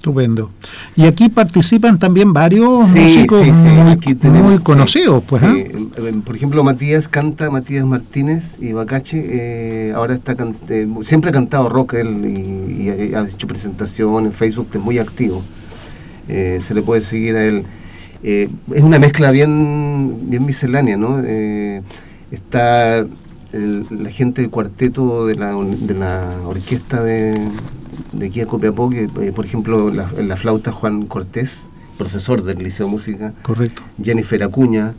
Estupendo. 0.00 0.50
Y 0.96 1.04
aquí 1.04 1.28
participan 1.28 1.98
también 1.98 2.32
varios 2.32 2.88
músicos 2.88 3.42
muy, 3.42 4.58
conocidos, 4.60 5.22
pues. 5.26 5.42
¿ah? 5.42 5.54
Por 6.24 6.36
ejemplo, 6.36 6.64
Matías 6.64 7.06
canta, 7.06 7.50
Matías 7.50 7.84
Martínez 7.84 8.56
y 8.60 8.72
Bacache, 8.72 9.22
eh, 9.28 9.92
ahora 9.92 10.14
está 10.14 10.34
eh, 10.70 10.88
siempre 11.02 11.28
ha 11.28 11.32
cantado 11.34 11.68
rock 11.68 11.94
él 11.94 12.24
y, 12.24 13.14
ha 13.14 13.28
hecho 13.28 13.46
presentación 13.46 14.24
en 14.24 14.32
Facebook, 14.32 14.68
es 14.72 14.80
muy 14.80 14.96
activo. 14.96 15.42
Eh, 16.28 16.60
se 16.66 16.72
le 16.72 16.80
puede 16.80 17.02
seguir 17.02 17.36
a 17.36 17.44
él. 17.44 17.66
es 18.22 18.82
una 18.82 18.98
mezcla 18.98 19.30
bien, 19.32 20.30
bien 20.30 20.46
miscelánea, 20.46 20.96
¿no? 20.96 21.18
está 22.30 23.04
la 23.52 24.10
gente 24.10 24.40
del 24.40 24.50
cuarteto 24.50 25.26
de 25.26 25.34
la, 25.34 25.54
de 25.54 25.94
la 25.94 26.38
orquesta 26.46 27.02
de 27.02 27.36
de 28.12 28.26
aquí 28.26 28.40
a 28.40 28.46
Copiapó, 28.46 28.90
que 28.90 29.04
eh, 29.04 29.32
por 29.32 29.44
ejemplo 29.44 29.90
la, 29.90 30.10
en 30.16 30.28
la 30.28 30.36
flauta 30.36 30.72
Juan 30.72 31.06
Cortés, 31.06 31.70
profesor 31.98 32.42
del 32.42 32.58
Liceo 32.58 32.86
de 32.86 32.92
Música. 32.92 33.34
Correcto. 33.42 33.82
Jennifer 34.02 34.42
Acuña, 34.42 34.94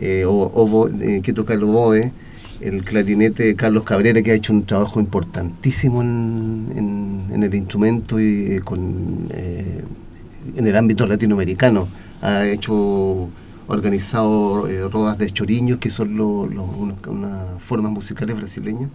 eh, 0.00 0.24
eh, 0.24 1.20
que 1.22 1.32
toca 1.32 1.54
el 1.54 1.62
oboe, 1.62 2.12
el 2.60 2.84
clarinete 2.84 3.54
Carlos 3.54 3.84
Cabrera, 3.84 4.22
que 4.22 4.32
ha 4.32 4.34
hecho 4.34 4.52
un 4.52 4.64
trabajo 4.64 5.00
importantísimo 5.00 6.02
en, 6.02 7.28
el 7.40 7.54
instrumento 7.54 8.18
y 8.18 8.60
con, 8.64 9.28
en 9.30 10.66
el 10.66 10.76
ámbito 10.76 11.06
latinoamericano. 11.06 11.86
Ha 12.20 12.46
hecho 12.46 13.28
organizado 13.68 14.66
rodas 14.88 15.18
de 15.18 15.30
choriños, 15.30 15.78
que 15.78 15.90
son 15.90 16.18
unas 16.18 17.62
formas 17.62 17.92
musicales 17.92 18.34
brasileñas. 18.36 18.90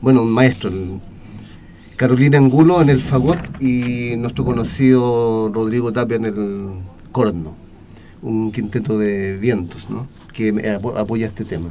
Bueno, 0.00 0.22
un 0.22 0.30
maestro, 0.30 0.70
Carolina 2.00 2.38
Angulo 2.38 2.80
en 2.80 2.88
el 2.88 2.98
fagot 2.98 3.38
y 3.60 4.16
nuestro 4.16 4.42
conocido 4.42 5.50
Rodrigo 5.52 5.92
Tapia 5.92 6.16
en 6.16 6.24
el 6.24 6.68
corno, 7.12 7.54
un 8.22 8.50
quinteto 8.52 8.96
de 8.96 9.36
vientos 9.36 9.90
¿no? 9.90 10.06
que 10.32 10.78
apoya 10.96 11.26
este 11.26 11.44
tema. 11.44 11.68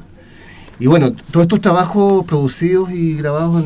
Y 0.80 0.86
bueno, 0.86 1.14
todos 1.32 1.46
estos 1.46 1.62
trabajos 1.62 2.26
producidos 2.26 2.92
y 2.92 3.16
grabados 3.16 3.66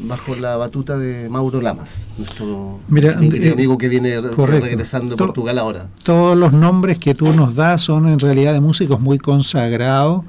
bajo 0.00 0.36
la 0.36 0.58
batuta 0.58 0.98
de 0.98 1.30
Mauro 1.30 1.62
Lamas, 1.62 2.10
nuestro 2.18 2.78
eh, 2.94 3.50
amigo 3.50 3.78
que 3.78 3.88
viene 3.88 4.20
regresando 4.20 5.16
de 5.16 5.16
Portugal 5.16 5.56
ahora. 5.56 5.88
Todos 6.02 6.36
los 6.36 6.52
nombres 6.52 6.98
que 6.98 7.14
tú 7.14 7.32
nos 7.32 7.54
das 7.54 7.80
son 7.80 8.06
en 8.06 8.18
realidad 8.18 8.52
de 8.52 8.60
músicos 8.60 9.00
muy 9.00 9.16
consagrados 9.16 10.26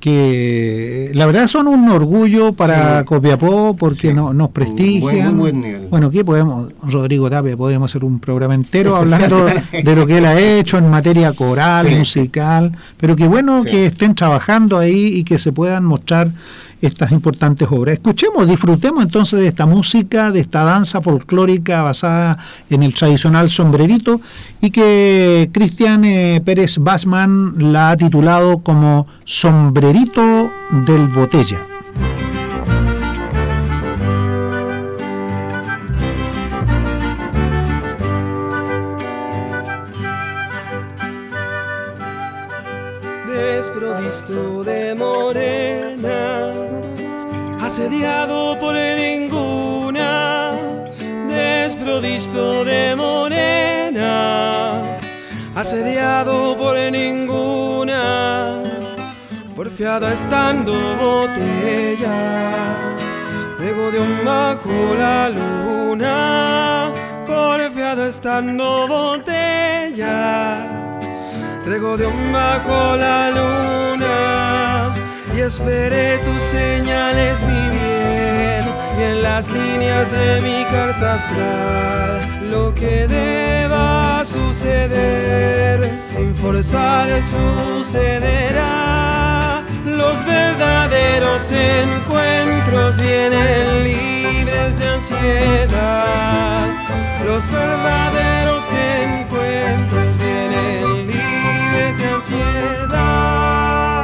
que 0.00 1.10
la 1.14 1.26
verdad 1.26 1.46
son 1.46 1.68
un 1.68 1.88
orgullo 1.88 2.52
para 2.52 3.04
Copiapó 3.04 3.76
porque 3.76 4.12
no, 4.12 4.34
nos 4.34 4.50
prestigian. 4.50 5.36
Bueno, 5.90 6.08
aquí 6.08 6.22
podemos, 6.22 6.72
Rodrigo 6.82 7.30
Tapia, 7.30 7.56
podemos 7.56 7.90
hacer 7.90 8.04
un 8.04 8.20
programa 8.20 8.54
entero 8.54 8.96
hablando 8.96 9.46
de 9.72 9.96
lo 9.96 10.06
que 10.06 10.18
él 10.18 10.26
ha 10.26 10.38
hecho 10.38 10.78
en 10.78 10.90
materia 10.90 11.32
coral, 11.32 11.90
musical, 11.98 12.72
pero 12.98 13.16
qué 13.16 13.26
bueno 13.26 13.64
que 13.64 13.86
estén 13.86 14.14
trabajando 14.14 14.78
ahí 14.78 15.18
y 15.18 15.24
que 15.24 15.38
se 15.38 15.52
puedan 15.52 15.84
mostrar 15.84 16.30
estas 16.80 17.12
importantes 17.12 17.68
obras. 17.70 17.94
Escuchemos, 17.94 18.48
disfrutemos 18.48 19.02
entonces 19.02 19.40
de 19.40 19.48
esta 19.48 19.66
música, 19.66 20.30
de 20.30 20.40
esta 20.40 20.64
danza 20.64 21.00
folclórica 21.00 21.82
basada 21.82 22.38
en 22.70 22.82
el 22.82 22.94
tradicional 22.94 23.50
sombrerito 23.50 24.20
y 24.60 24.70
que 24.70 25.50
Cristian 25.52 26.04
eh, 26.04 26.42
Pérez 26.44 26.78
Basman 26.78 27.72
la 27.72 27.90
ha 27.90 27.96
titulado 27.96 28.58
como 28.58 29.06
Sombrerito 29.24 30.50
del 30.86 31.08
Botella. 31.08 31.66
Asediado 47.86 48.58
por 48.58 48.74
ninguna, 48.74 50.50
desprovisto 51.28 52.64
de 52.64 52.96
morena, 52.96 54.82
asediado 55.54 56.56
por 56.56 56.76
ninguna, 56.90 58.60
porfiado 59.54 60.08
estando 60.08 60.72
botella, 60.96 62.16
luego 63.60 63.92
de 63.92 64.00
un 64.00 64.24
bajo 64.24 64.94
la 64.98 65.28
luna, 65.28 66.90
porfiado 67.24 68.08
estando 68.08 68.88
botella 68.88 70.66
de 71.66 72.06
un 72.06 72.32
bajo 72.32 72.96
la 72.96 73.30
luna 73.30 73.95
y 75.36 75.40
esperé 75.40 76.18
tus 76.18 76.42
señales, 76.44 77.40
mi 77.42 77.68
bien, 77.70 78.64
y 78.98 79.02
en 79.02 79.22
las 79.22 79.48
líneas 79.50 80.10
de 80.10 80.40
mi 80.40 80.64
carta 80.64 81.14
astral 81.14 82.50
lo 82.50 82.72
que 82.74 83.06
deba 83.06 84.24
suceder 84.24 85.90
sin 86.06 86.34
forzar 86.36 87.08
sucederá. 87.84 89.62
Los 89.84 90.24
verdaderos 90.24 91.52
encuentros 91.52 92.96
vienen 92.96 93.84
libres 93.84 94.78
de 94.78 94.88
ansiedad. 94.88 96.66
Los 97.26 97.50
verdaderos 97.50 98.64
encuentros 99.02 100.18
vienen 100.18 101.06
libres 101.06 101.98
de 101.98 102.08
ansiedad. 102.08 103.95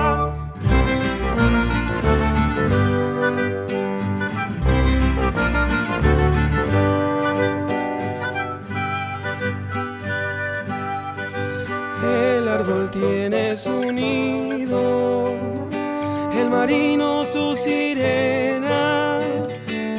Árbol 12.62 12.88
tiene 12.92 13.56
su 13.56 13.90
nido, 13.90 15.34
el 16.32 16.48
marino 16.48 17.24
su 17.24 17.56
sirena, 17.56 19.18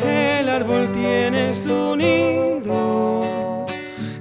el 0.01 0.47
árbol 0.47 0.89
tiene 0.93 1.53
su 1.55 1.93
nido, 1.97 3.65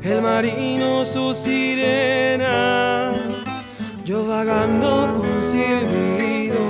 el 0.02 0.20
marino 0.20 1.04
su 1.04 1.32
sirena. 1.32 3.12
Yo 4.04 4.26
vagando 4.26 5.12
con 5.16 5.44
silbido, 5.52 6.64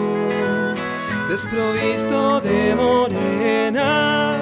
desprovisto 1.31 2.43
de 2.43 2.75
morena, 2.75 4.35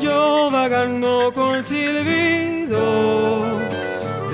yo 0.00 0.50
vagando 0.50 1.32
con 1.32 1.62
silbido, 1.62 2.45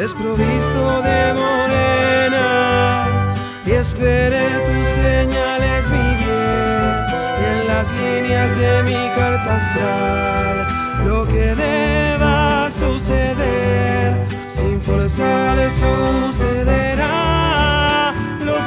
desprovisto 0.02 1.02
de 1.02 1.32
morena, 1.34 3.32
y 3.64 3.70
esperé 3.70 4.48
tus 4.66 4.88
señales, 4.88 5.88
mi 5.90 6.08
bien, 6.22 7.06
y 7.40 7.42
en 7.52 7.60
las 7.68 7.86
líneas 8.00 8.50
de 8.58 8.82
mi 8.82 9.02
carta 9.14 9.56
astral, 9.58 10.66
lo 11.06 11.24
que 11.28 11.54
deba 11.54 12.68
suceder, 12.70 14.26
sin 14.56 14.80
forzar 14.80 15.58
sucederá 15.80 17.22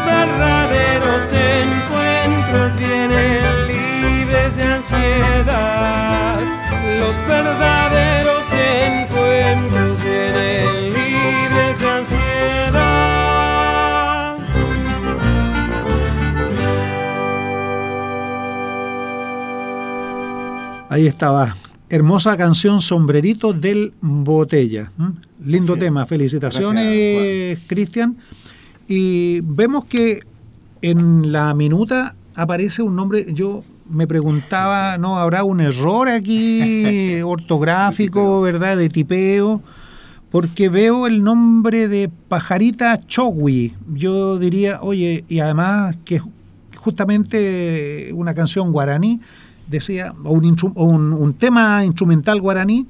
verdaderos 0.05 1.33
encuentros 1.33 2.75
vienen 2.77 3.67
libres 3.67 4.55
de 4.57 4.63
ansiedad. 4.63 6.39
Los 6.99 7.17
verdaderos 7.27 8.45
encuentros 8.53 10.03
vienen 10.03 10.74
Ahí 20.95 21.08
estaba. 21.08 21.58
Hermosa 21.89 22.38
canción 22.38 22.79
Sombrerito 22.79 23.51
del 23.51 23.91
Botella. 23.99 24.93
Lindo 25.43 25.75
tema. 25.75 26.05
Felicitaciones, 26.05 27.60
Cristian. 27.67 28.15
Y 28.88 29.41
vemos 29.41 29.84
que 29.84 30.21
en 30.81 31.34
la 31.34 31.53
minuta 31.53 32.15
aparece 32.34 32.81
un 32.81 32.95
nombre, 32.95 33.25
yo 33.34 33.62
me 33.89 34.08
preguntaba, 34.08 34.97
¿no? 34.97 35.17
¿Habrá 35.17 35.43
un 35.43 35.60
error 35.60 36.08
aquí 36.08 37.19
ortográfico, 37.25 38.39
verdad, 38.39 38.77
de 38.77 38.88
tipeo? 38.88 39.62
Porque 40.31 40.69
veo 40.69 41.08
el 41.08 41.25
nombre 41.25 41.89
de 41.89 42.10
Pajarita 42.29 42.97
Chogui. 43.05 43.73
Yo 43.93 44.39
diría, 44.39 44.79
oye, 44.81 45.25
y 45.27 45.39
además 45.39 45.97
que 46.05 46.21
justamente 46.77 48.12
una 48.13 48.34
canción 48.34 48.71
guaraní, 48.71 49.19
decía, 49.67 50.13
o 50.23 50.32
un, 50.32 51.13
un 51.13 51.34
tema 51.34 51.84
instrumental 51.86 52.41
guaraní, 52.41 52.88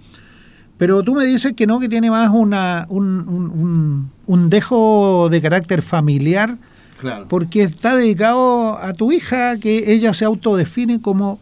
pero 0.78 1.04
tú 1.04 1.16
me 1.16 1.26
dices 1.26 1.54
que 1.54 1.68
no, 1.68 1.80
que 1.80 1.88
tiene 1.88 2.12
más 2.12 2.32
una, 2.34 2.86
un, 2.90 4.10
un, 4.28 4.50
dejo 4.50 5.30
de 5.30 5.42
carácter 5.42 5.82
familiar, 5.82 6.58
claro. 7.00 7.28
porque 7.30 7.64
está 7.64 7.96
dedicado 7.96 8.78
a 8.78 8.94
tu 8.94 9.12
hija, 9.12 9.58
que 9.58 9.94
ella 9.94 10.14
se 10.14 10.26
autodefine 10.26 11.02
como 11.02 11.40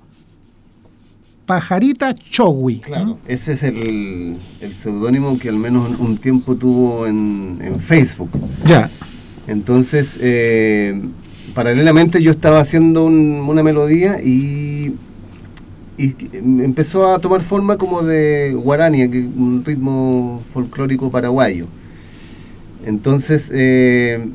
Pajarita 1.48 2.14
Chogui. 2.14 2.80
Claro, 2.80 3.18
ese 3.28 3.54
es 3.54 3.64
el, 3.64 4.38
el 4.62 4.74
seudónimo 4.74 5.38
que 5.40 5.50
al 5.50 5.58
menos 5.58 6.00
un 6.00 6.18
tiempo 6.18 6.56
tuvo 6.56 7.08
en, 7.08 7.58
en 7.62 7.80
Facebook. 7.80 8.30
Ya. 8.66 8.90
Entonces, 9.48 10.18
eh, 10.22 11.02
paralelamente 11.56 12.22
yo 12.22 12.32
estaba 12.32 12.60
haciendo 12.60 13.06
una 13.06 13.64
melodía 13.64 14.20
y 14.24 14.94
y 15.98 16.16
empezó 16.36 17.14
a 17.14 17.20
tomar 17.20 17.42
forma 17.42 17.78
como 17.78 18.02
de 18.02 18.54
guarania, 18.54 19.10
que 19.10 19.20
un 19.20 19.64
ritmo 19.64 20.42
folclórico 20.54 21.12
paraguayo. 21.12 21.68
Entonces, 22.86 23.52
eh, 23.54 24.28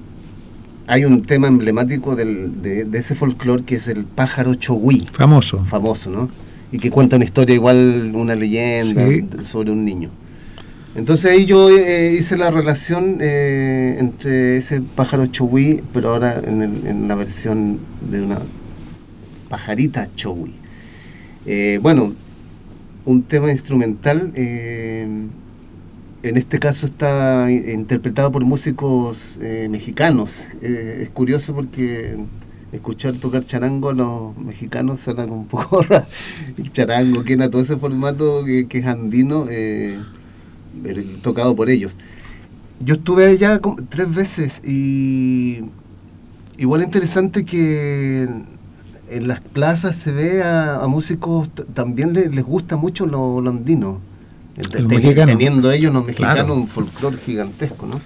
hay 0.87 1.05
un 1.05 1.23
tema 1.23 1.49
emblemático 1.49 2.17
de, 2.17 2.87
ese 2.93 3.15
folclore 3.15 3.65
que 3.65 3.75
es 3.75 3.89
el 3.89 4.05
pájaro 4.05 4.55
chogüí. 4.55 5.07
Famoso. 5.13 5.65
Famoso, 5.67 6.11
¿no? 6.11 6.31
Y 6.71 6.79
que 6.79 6.91
cuenta 6.91 7.17
una 7.17 7.25
historia 7.25 7.55
igual, 7.55 8.13
una 8.15 8.35
leyenda 8.35 9.05
sobre 9.43 9.73
un 9.73 9.85
niño. 9.85 10.11
Entonces 10.95 11.31
ahí 11.31 11.45
yo 11.45 11.71
eh, 11.71 12.17
hice 12.19 12.37
la 12.37 12.51
relación 12.51 13.19
eh, 13.21 13.97
entre 13.99 14.57
ese 14.57 14.81
pájaro 14.81 15.27
chogüí, 15.27 15.83
pero 15.93 16.11
ahora 16.11 16.41
en, 16.45 16.63
en 16.63 17.09
la 17.09 17.15
versión 17.15 17.79
de 18.11 18.23
una 18.23 18.41
pajarita 19.49 20.09
chogüí. 20.15 20.55
Eh, 21.51 21.79
bueno, 21.81 22.13
un 23.07 23.23
tema 23.23 23.51
instrumental, 23.51 24.33
eh, 24.35 25.09
en 26.23 26.37
este 26.37 26.59
caso 26.59 26.85
está 26.85 27.51
interpretado 27.51 28.31
por 28.31 28.45
músicos 28.45 29.39
eh, 29.41 29.67
mexicanos. 29.71 30.41
es 30.61 31.09
curioso 31.09 31.55
porque 31.55 32.19
escuchar 32.73 33.15
tocar 33.17 33.45
charango 33.45 33.89
a 33.89 33.95
los 33.95 34.37
mexicanos 34.37 35.01
suena 35.01 35.25
un 35.25 35.47
poco 35.47 35.81
charango, 36.73 37.25
quena, 37.25 37.49
todo 37.49 37.63
ese 37.63 37.79
formato 37.79 38.45
que, 38.45 38.67
que 38.69 38.81
es 38.81 38.87
andino, 38.87 39.47
tocado 41.23 41.57
por 41.57 41.71
ellos. 41.71 41.97
Yo 42.79 42.97
estuve 42.97 43.25
allá 43.25 43.59
tres 43.89 44.15
veces 44.15 44.61
y 44.63 45.61
igual 46.59 46.83
interesante 46.83 47.47
que 47.47 48.29
en 49.11 49.29
las 49.29 49.41
plazas 49.41 49.97
se 49.97 50.13
ve 50.13 50.43
a, 50.43 50.85
músicos, 50.89 51.51
también 51.75 52.13
les, 52.13 52.43
gusta 52.43 52.77
mucho 52.77 53.07
lo, 53.07 53.39
andino, 53.49 54.01
teniendo 54.71 55.71
ellos 55.71 55.93
los 55.93 56.05
mexicanos 56.05 56.57
un 56.57 56.69
folclore 56.69 57.17
gigantesco, 57.17 57.87
¿no? 57.87 58.01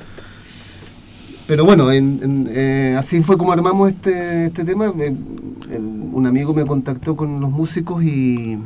Pero 1.47 1.65
bueno, 1.65 1.89
eh, 1.91 2.97
así 2.99 3.23
fue 3.23 3.37
como 3.37 3.53
armamos 3.53 3.91
este, 3.91 4.47
este 4.47 4.65
tema. 4.65 4.91
un 4.91 6.27
amigo 6.27 6.55
me 6.55 6.65
contactó 6.65 7.17
con 7.17 7.41
los 7.41 7.51
músicos 7.51 8.03
y, 8.03 8.59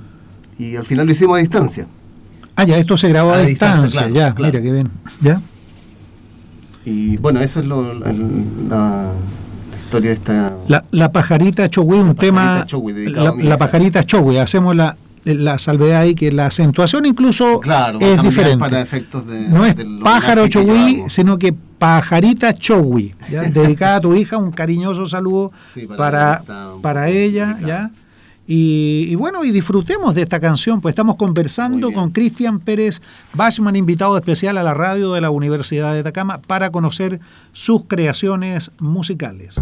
y, 0.58 0.76
al 0.76 0.84
final 0.84 1.06
lo 1.06 1.12
hicimos 1.12 1.36
a 1.36 1.40
distancia. 1.40 1.86
Ah, 2.54 2.64
ya, 2.64 2.78
esto 2.78 2.96
se 2.96 3.08
grabó 3.08 3.32
a, 3.32 3.40
distancia, 3.40 4.08
ya, 4.08 4.34
mira 4.38 4.62
qué 4.62 4.72
bien, 4.72 4.88
ya. 5.20 5.40
Y 6.84 7.16
bueno, 7.16 7.40
eso 7.40 7.60
es 7.60 7.66
lo, 7.66 7.92
la, 7.94 9.12
historia 9.86 10.10
de 10.10 10.16
esta... 10.16 10.56
La, 10.68 10.84
la 10.90 11.10
pajarita 11.10 11.68
Chogui, 11.68 11.98
un 11.98 12.14
tema... 12.14 12.66
la, 13.06 13.34
la 13.36 13.56
pajarita 13.56 14.02
Chogui, 14.04 14.38
hacemos 14.38 14.76
la, 14.76 14.96
la 15.34 15.58
salvedad 15.58 16.02
ahí 16.02 16.14
que 16.14 16.30
la 16.30 16.46
acentuación 16.46 17.04
incluso 17.06 17.60
es 18.00 18.22
diferente. 18.22 18.64
no 19.48 19.66
es 19.66 19.74
pájaro 20.02 20.46
chogui, 20.48 21.04
sino 21.08 21.36
que 21.38 21.52
pajarita 21.52 22.52
chogui, 22.52 23.14
dedicada 23.52 23.96
a 23.96 24.00
tu 24.00 24.14
hija, 24.14 24.38
un 24.38 24.52
cariñoso 24.52 25.06
saludo 25.06 25.52
para, 25.96 26.42
para, 26.80 27.08
ella, 27.08 27.58
¿ya? 27.64 27.90
Y, 28.48 29.14
bueno, 29.16 29.44
y 29.44 29.50
disfrutemos 29.50 30.14
de 30.14 30.22
esta 30.22 30.38
canción, 30.38 30.80
pues 30.80 30.92
estamos 30.92 31.16
conversando 31.16 31.90
con 31.92 32.10
Cristian 32.10 32.60
Pérez 32.60 33.00
Bachman, 33.34 33.74
invitado 33.74 34.16
especial 34.16 34.56
a 34.56 34.62
la 34.62 34.72
radio 34.72 35.12
de 35.12 35.20
la 35.20 35.30
Universidad 35.30 35.94
de 35.94 36.00
Atacama, 36.00 36.38
para 36.38 36.70
conocer 36.70 37.20
sus 37.52 37.84
creaciones 37.84 38.70
musicales. 38.78 39.60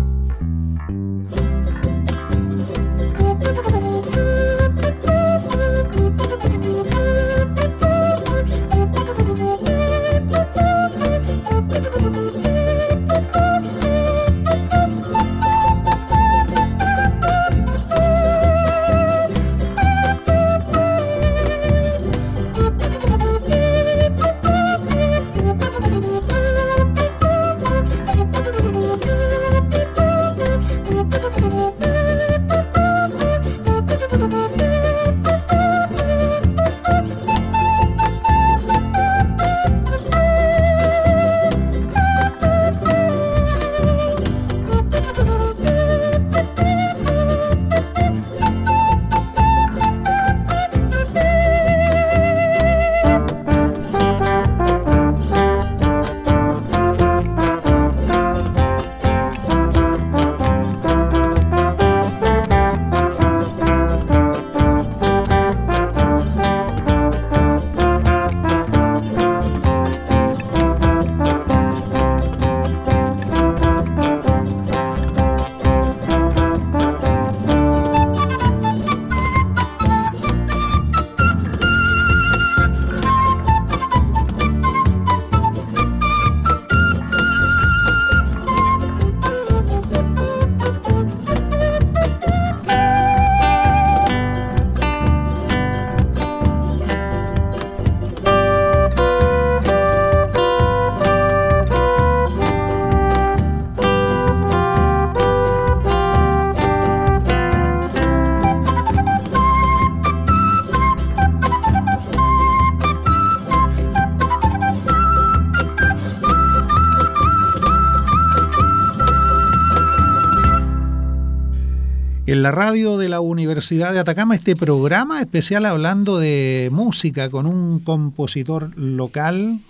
La 122.45 122.51
radio 122.51 122.99
de 122.99 123.09
la 123.09 123.21
Universidad 123.21 123.95
de 123.95 124.01
Atacama 124.01 124.35
este 124.35 124.55
programa 124.55 125.23
especial 125.23 125.65
hablando 125.65 126.19
de 126.19 126.69
música 126.71 127.31
con 127.31 127.47
un 127.47 127.79
compositor 127.79 128.77
local 128.77 129.61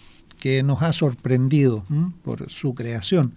que 0.40 0.64
nos 0.64 0.82
ha 0.82 0.92
sorprendido 0.92 1.84
por 2.24 2.50
su 2.50 2.74
creación. 2.74 3.34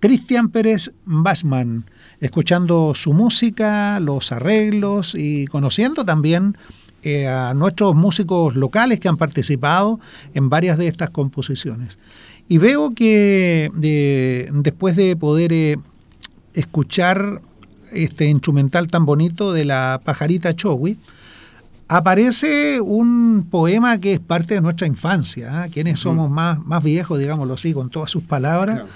Cristian 0.00 0.48
Pérez 0.48 0.90
Bachman, 1.04 1.84
escuchando 2.18 2.92
su 2.96 3.12
música, 3.12 4.00
los 4.00 4.32
arreglos 4.32 5.14
y 5.14 5.46
conociendo 5.46 6.04
también 6.04 6.56
eh, 7.04 7.28
a 7.28 7.54
nuestros 7.54 7.94
músicos 7.94 8.56
locales 8.56 8.98
que 8.98 9.06
han 9.06 9.18
participado 9.18 10.00
en 10.34 10.48
varias 10.48 10.78
de 10.78 10.88
estas 10.88 11.10
composiciones. 11.10 12.00
Y 12.48 12.58
veo 12.58 12.92
que 12.92 13.70
después 14.52 14.96
de 14.96 15.14
poder 15.14 15.52
eh, 15.52 15.76
escuchar 16.54 17.40
este 17.92 18.26
instrumental 18.26 18.86
tan 18.86 19.04
bonito 19.04 19.52
de 19.52 19.64
la 19.64 20.00
pajarita 20.04 20.54
Chowi, 20.54 20.98
aparece 21.88 22.80
un 22.80 23.48
poema 23.50 23.98
que 23.98 24.12
es 24.12 24.20
parte 24.20 24.54
de 24.54 24.60
nuestra 24.60 24.86
infancia, 24.86 25.66
¿eh? 25.66 25.70
quienes 25.70 25.98
somos 25.98 26.30
más, 26.30 26.64
más 26.64 26.84
viejos, 26.84 27.18
digámoslo 27.18 27.54
así, 27.54 27.72
con 27.72 27.90
todas 27.90 28.10
sus 28.10 28.22
palabras. 28.22 28.82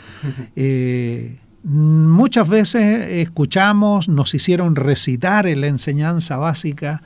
Eh, 0.57 1.39
muchas 1.65 2.49
veces 2.49 3.09
escuchamos, 3.11 4.09
nos 4.09 4.35
hicieron 4.35 4.77
recitar 4.77 5.47
en 5.47 5.61
la 5.61 5.67
enseñanza 5.67 6.37
básica 6.37 7.03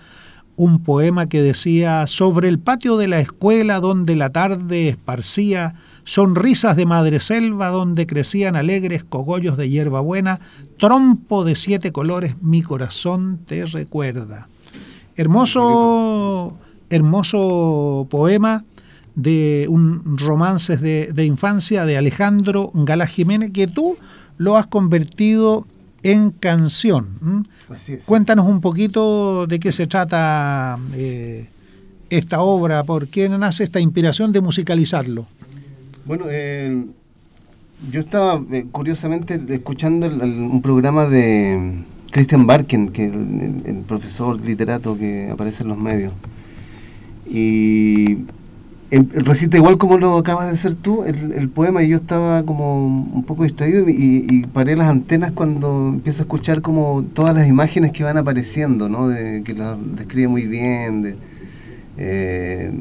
un 0.56 0.82
poema 0.82 1.28
que 1.28 1.40
decía, 1.40 2.06
sobre 2.06 2.48
el 2.48 2.58
patio 2.58 2.96
de 2.96 3.08
la 3.08 3.20
escuela 3.20 3.80
donde 3.80 4.16
la 4.16 4.30
tarde 4.30 4.88
esparcía 4.88 5.74
sonrisas 6.08 6.74
de 6.74 6.86
madreselva 6.86 7.68
donde 7.68 8.06
crecían 8.06 8.56
alegres 8.56 9.04
cogollos 9.04 9.58
de 9.58 9.68
hierbabuena, 9.68 10.40
trompo 10.78 11.44
de 11.44 11.54
siete 11.54 11.92
colores, 11.92 12.34
mi 12.40 12.62
corazón 12.62 13.40
te 13.44 13.66
recuerda. 13.66 14.48
Hermoso, 15.16 16.56
hermoso 16.88 18.06
poema 18.08 18.64
de 19.16 19.66
un 19.68 20.16
romances 20.16 20.80
de, 20.80 21.12
de 21.12 21.26
infancia 21.26 21.84
de 21.84 21.98
Alejandro 21.98 22.70
Galá 22.72 23.06
Jiménez 23.06 23.50
que 23.50 23.66
tú 23.66 23.98
lo 24.38 24.56
has 24.56 24.66
convertido 24.66 25.66
en 26.02 26.30
canción. 26.30 27.46
Cuéntanos 28.06 28.46
un 28.46 28.62
poquito 28.62 29.46
de 29.46 29.60
qué 29.60 29.72
se 29.72 29.86
trata 29.86 30.78
eh, 30.94 31.50
esta 32.08 32.40
obra, 32.40 32.82
por 32.84 33.08
qué 33.08 33.28
nace 33.28 33.62
esta 33.62 33.78
inspiración 33.78 34.32
de 34.32 34.40
musicalizarlo. 34.40 35.26
Bueno, 36.08 36.24
eh, 36.30 36.86
yo 37.92 38.00
estaba 38.00 38.42
eh, 38.50 38.64
curiosamente 38.72 39.38
escuchando 39.50 40.06
un 40.06 40.62
programa 40.62 41.04
de 41.04 41.82
Christian 42.10 42.46
Barken, 42.46 42.88
que 42.88 43.04
el, 43.04 43.62
el 43.66 43.76
profesor 43.86 44.40
literato 44.40 44.96
que 44.96 45.28
aparece 45.30 45.64
en 45.64 45.68
los 45.68 45.76
medios. 45.76 46.14
Y 47.26 48.20
recita 48.90 49.58
igual 49.58 49.76
como 49.76 49.98
lo 49.98 50.16
acabas 50.16 50.46
de 50.46 50.52
hacer 50.52 50.76
tú, 50.76 51.04
el, 51.04 51.50
poema, 51.50 51.82
y 51.82 51.88
yo 51.88 51.96
estaba 51.96 52.42
como 52.44 52.86
un 52.86 53.24
poco 53.24 53.42
distraído 53.42 53.84
y, 53.86 54.46
paré 54.54 54.76
las 54.76 54.88
antenas 54.88 55.32
cuando 55.32 55.88
empiezo 55.88 56.22
a 56.22 56.24
escuchar 56.24 56.62
como 56.62 57.04
todas 57.04 57.34
las 57.34 57.46
imágenes 57.46 57.92
que 57.92 58.02
van 58.02 58.16
apareciendo, 58.16 58.88
¿no? 58.88 59.08
De, 59.08 59.42
que 59.42 59.52
lo 59.52 59.76
describe 59.76 60.28
muy 60.28 60.46
bien, 60.46 61.02
de 61.02 61.16
eh, 61.98 62.72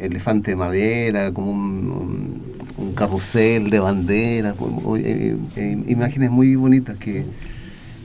elefante 0.00 0.52
de 0.52 0.56
madera, 0.56 1.34
como 1.34 1.50
un, 1.50 2.40
carrusel 2.94 3.70
de 3.70 3.80
banderas, 3.80 4.54
eh, 4.98 5.36
eh, 5.56 5.84
imágenes 5.88 6.30
muy 6.30 6.56
bonitas 6.56 6.96
que... 6.96 7.24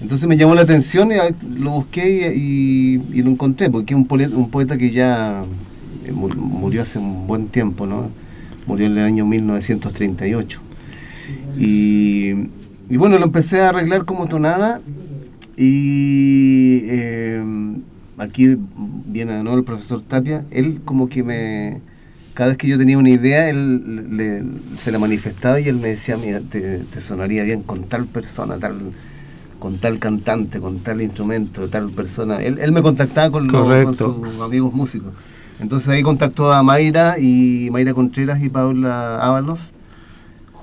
Entonces 0.01 0.27
me 0.27 0.35
llamó 0.35 0.55
la 0.55 0.61
atención 0.61 1.09
y 1.11 1.15
lo 1.57 1.71
busqué 1.71 2.33
y, 2.35 2.97
lo 3.21 3.29
encontré, 3.29 3.69
porque 3.69 3.93
es 3.93 3.99
un, 3.99 4.07
un 4.35 4.49
poeta 4.49 4.77
que 4.77 4.91
ya 4.91 5.45
eh, 6.05 6.11
murió 6.11 6.81
hace 6.81 6.99
un 6.99 7.27
buen 7.27 7.47
tiempo, 7.47 7.85
¿no? 7.85 8.09
Murió 8.67 8.87
en 8.87 8.97
el 8.97 9.05
año 9.05 9.25
1938. 9.25 10.61
Y, 11.57 12.31
y 12.89 12.97
bueno, 12.97 13.17
lo 13.17 13.25
empecé 13.25 13.61
a 13.61 13.69
arreglar 13.69 14.05
como 14.05 14.27
tonada 14.27 14.81
Y 15.57 16.81
eh, 16.85 17.43
aquí 18.17 18.57
viene 19.07 19.39
el 19.39 19.63
profesor 19.63 20.01
Tapia, 20.01 20.45
él 20.51 20.81
como 20.83 21.07
que 21.09 21.23
me... 21.23 21.81
Cada 22.35 22.49
vez 22.49 22.57
que 22.57 22.67
yo 22.67 22.77
tenía 22.77 22.97
una 22.99 23.09
idea, 23.09 23.49
él 23.49 24.61
se 24.77 24.91
la 24.91 24.99
manifestaba 24.99 25.59
y 25.59 25.67
él 25.67 25.77
me 25.77 25.87
decía, 25.87 26.17
mira, 26.17 26.41
te, 26.41 26.85
sonaría 27.01 27.43
bien 27.43 27.63
con 27.63 27.85
tal 27.85 28.05
persona, 28.05 28.57
tal 28.57 28.75
con 29.57 29.79
tal 29.79 29.97
cantante, 29.97 30.59
con 30.59 30.79
tal 30.79 31.01
instrumento, 31.01 31.67
tal 31.69 31.89
persona. 31.89 32.37
Él, 32.37 32.59
él 32.59 32.71
me 32.71 32.83
contactaba 32.83 33.31
con, 33.31 33.47
con 33.47 33.95
sus 33.95 34.39
amigos 34.41 34.73
músicos. 34.73 35.13
Entonces 35.59 35.89
ahí 35.89 36.03
contactó 36.03 36.51
a 36.51 36.61
Mayra 36.61 37.17
y 37.17 37.69
Mayra 37.71 37.93
Contreras 37.93 38.43
y 38.43 38.49
Paula 38.49 39.17
Ábalos 39.19 39.73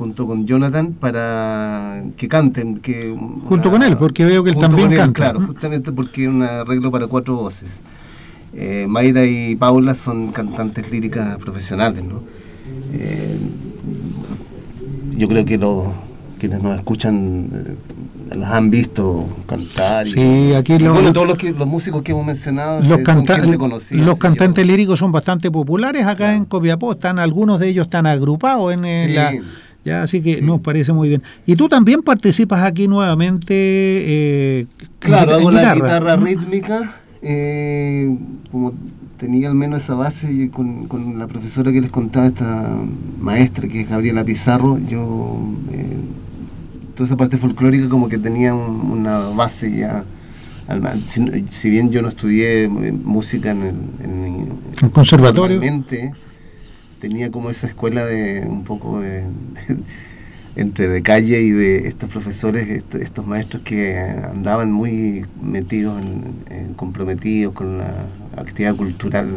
junto 0.03 0.27
con 0.27 0.47
Jonathan 0.47 0.93
para 0.93 2.03
que 2.17 2.29
canten. 2.29 2.79
Que 2.79 3.17
junto 3.49 3.71
con 3.71 3.83
él, 3.83 3.97
porque 3.97 4.25
veo 4.25 4.43
que 4.45 4.51
él 4.51 4.59
también 4.59 4.91
canta. 4.91 5.13
claro, 5.13 5.41
justamente 5.41 5.93
porque 5.93 6.25
es 6.25 6.29
un 6.29 6.43
arreglo 6.43 6.91
para 6.91 7.07
cuatro 7.07 7.37
voces. 7.37 7.81
Eh, 8.55 8.87
Mayra 8.89 9.25
y 9.25 9.57
Paula 9.57 9.95
son 9.95 10.31
cantantes 10.33 10.91
líricas 10.91 11.39
profesionales, 11.39 12.05
¿no? 12.05 12.23
Eh, 12.93 13.37
yo 15.17 15.29
creo 15.29 15.45
que 15.45 15.57
los 15.57 15.89
quienes 16.43 16.61
nos 16.61 16.77
escuchan 16.77 17.49
eh, 17.55 18.35
los 18.35 18.49
han 18.49 18.69
visto 18.69 19.29
cantar. 19.47 20.05
Sí, 20.05 20.53
aquí 20.55 20.77
bueno, 20.79 21.13
todos 21.13 21.29
los, 21.29 21.43
los 21.57 21.67
músicos 21.69 22.03
que 22.03 22.11
hemos 22.13 22.27
mencionado 22.27 22.83
los, 22.83 22.99
eh, 22.99 23.97
los 23.99 24.19
cantantes 24.19 24.67
líricos 24.67 24.99
son 24.99 25.13
bastante 25.13 25.51
populares 25.51 26.05
acá 26.05 26.35
en 26.35 26.45
Copiapó. 26.45 26.93
Están 26.93 27.21
algunos 27.21 27.61
de 27.61 27.69
ellos 27.69 27.87
están 27.87 28.07
agrupados 28.07 28.73
en, 28.73 29.15
la 29.15 29.33
ya, 29.85 30.03
así 30.03 30.23
que 30.23 30.43
nos 30.43 30.61
parece 30.61 30.93
muy 30.93 31.09
bien. 31.09 31.23
Y 31.47 31.57
tú 31.57 31.69
también 31.69 32.03
participas 32.03 32.63
aquí 32.63 32.89
nuevamente. 32.89 33.55
Eh, 33.55 34.67
claro, 34.99 35.35
hago 35.35 35.51
la 35.51 35.75
guitarra 35.75 36.17
rítmica. 36.17 37.02
Eh, 37.23 38.17
como 38.51 38.73
tenía 39.17 39.49
al 39.49 39.55
menos 39.55 39.85
esa 39.85 39.95
base 39.95 40.51
con, 40.51 40.89
con, 40.89 41.19
la 41.19 41.29
profesora 41.29 41.73
que 41.73 41.81
les 41.81 41.91
contaba, 41.91 42.27
esta 42.27 42.83
maestra 43.21 43.69
que 43.69 43.83
es 43.83 43.89
Gabriela 43.89 44.25
Pizarro, 44.25 44.79
yo 44.79 45.39
eh, 45.71 45.97
toda 46.97 47.07
esa 47.07 47.17
parte 47.17 47.39
folclórica 47.39 47.89
como 47.89 48.09
que 48.09 48.19
tenía 48.19 48.55
una 48.55 49.19
base 49.29 49.77
ya. 49.77 50.05
Si, 51.07 51.71
bien 51.71 51.91
yo 51.91 52.03
no 52.03 52.09
estudié 52.09 52.69
música 52.69 53.51
en 53.51 53.63
el, 53.63 53.75
en 54.01 54.89
conservatorio, 54.91 55.61
tenía 56.99 57.31
como 57.31 57.51
esa 57.51 57.67
escuela 57.67 58.07
de 58.07 58.47
un 58.49 58.65
poco 58.65 59.01
de, 59.01 59.25
entre 60.55 60.89
de 60.89 61.03
calle 61.03 61.41
y 61.41 61.51
de 61.51 61.89
estos 61.89 62.11
profesores, 62.11 62.85
estos, 62.95 63.27
maestros 63.27 63.63
que 63.63 63.99
andaban 63.99 64.71
muy 64.71 65.25
metidos, 65.41 66.01
en, 66.01 66.75
comprometidos 66.75 67.55
con 67.55 67.79
la 67.79 68.07
actividad 68.37 68.77
cultural 68.77 69.29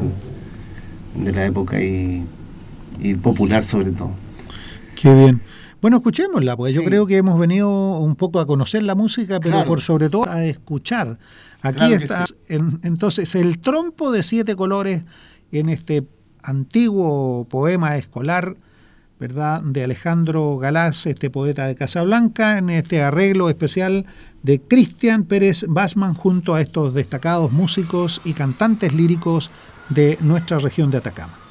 de 1.15 1.31
la 1.31 1.45
época 1.45 1.81
y, 1.81 2.25
popular 3.21 3.63
sobre 3.63 3.91
todo. 3.91 4.11
Qué 4.95 5.13
bien. 5.13 5.41
Bueno, 5.81 5.97
escuchémosla, 5.97 6.57
porque 6.57 6.73
yo 6.73 6.83
creo 6.83 7.05
que 7.05 7.17
hemos 7.17 7.39
venido 7.39 7.99
un 7.99 8.15
poco 8.15 8.39
a 8.39 8.47
conocer 8.47 8.81
la 8.83 8.95
música, 8.95 9.39
pero 9.39 9.63
por 9.65 9.81
sobre 9.81 10.09
todo 10.09 10.27
a 10.27 10.43
escuchar. 10.45 11.19
Aquí 11.61 11.93
está, 11.93 12.25
entonces, 12.47 13.35
el 13.35 13.59
trompo 13.59 14.11
de 14.11 14.23
siete 14.23 14.55
colores 14.55 15.03
en 15.51 15.69
este 15.69 16.07
antiguo 16.41 17.45
poema 17.49 17.97
escolar, 17.97 18.55
¿verdad?, 19.19 19.61
de 19.61 19.83
Alejandro 19.83 20.57
Galás, 20.57 21.05
este 21.05 21.29
poeta 21.29 21.67
de 21.67 21.75
Casablanca, 21.75 22.57
en 22.57 22.69
este 22.69 23.01
arreglo 23.01 23.49
especial 23.49 24.05
de 24.43 24.61
Cristian 24.61 25.23
Pérez 25.23 25.65
Basman 25.67 26.13
junto 26.13 26.53
a 26.53 26.61
estos 26.61 26.93
destacados 26.93 27.51
músicos 27.51 28.21
y 28.25 28.33
cantantes 28.33 28.93
líricos 28.93 29.51
de 29.89 30.17
nuestra 30.21 30.59
región 30.59 30.91
de 30.91 30.97
Atacama. 30.97 31.44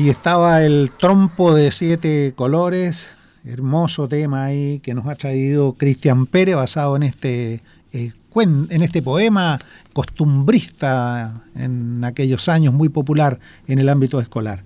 Ahí 0.00 0.08
estaba 0.08 0.64
el 0.64 0.92
trompo 0.98 1.54
de 1.54 1.70
siete 1.70 2.32
colores 2.34 3.10
hermoso 3.44 4.08
tema 4.08 4.44
ahí 4.44 4.80
que 4.80 4.94
nos 4.94 5.06
ha 5.06 5.14
traído 5.14 5.74
Cristian 5.74 6.24
Pérez 6.24 6.56
basado 6.56 6.96
en 6.96 7.02
este, 7.02 7.62
eh, 7.92 8.12
en 8.34 8.80
este 8.82 9.02
poema 9.02 9.58
costumbrista 9.92 11.42
en 11.54 12.02
aquellos 12.02 12.48
años 12.48 12.72
muy 12.72 12.88
popular 12.88 13.40
en 13.66 13.78
el 13.78 13.90
ámbito 13.90 14.20
escolar. 14.20 14.64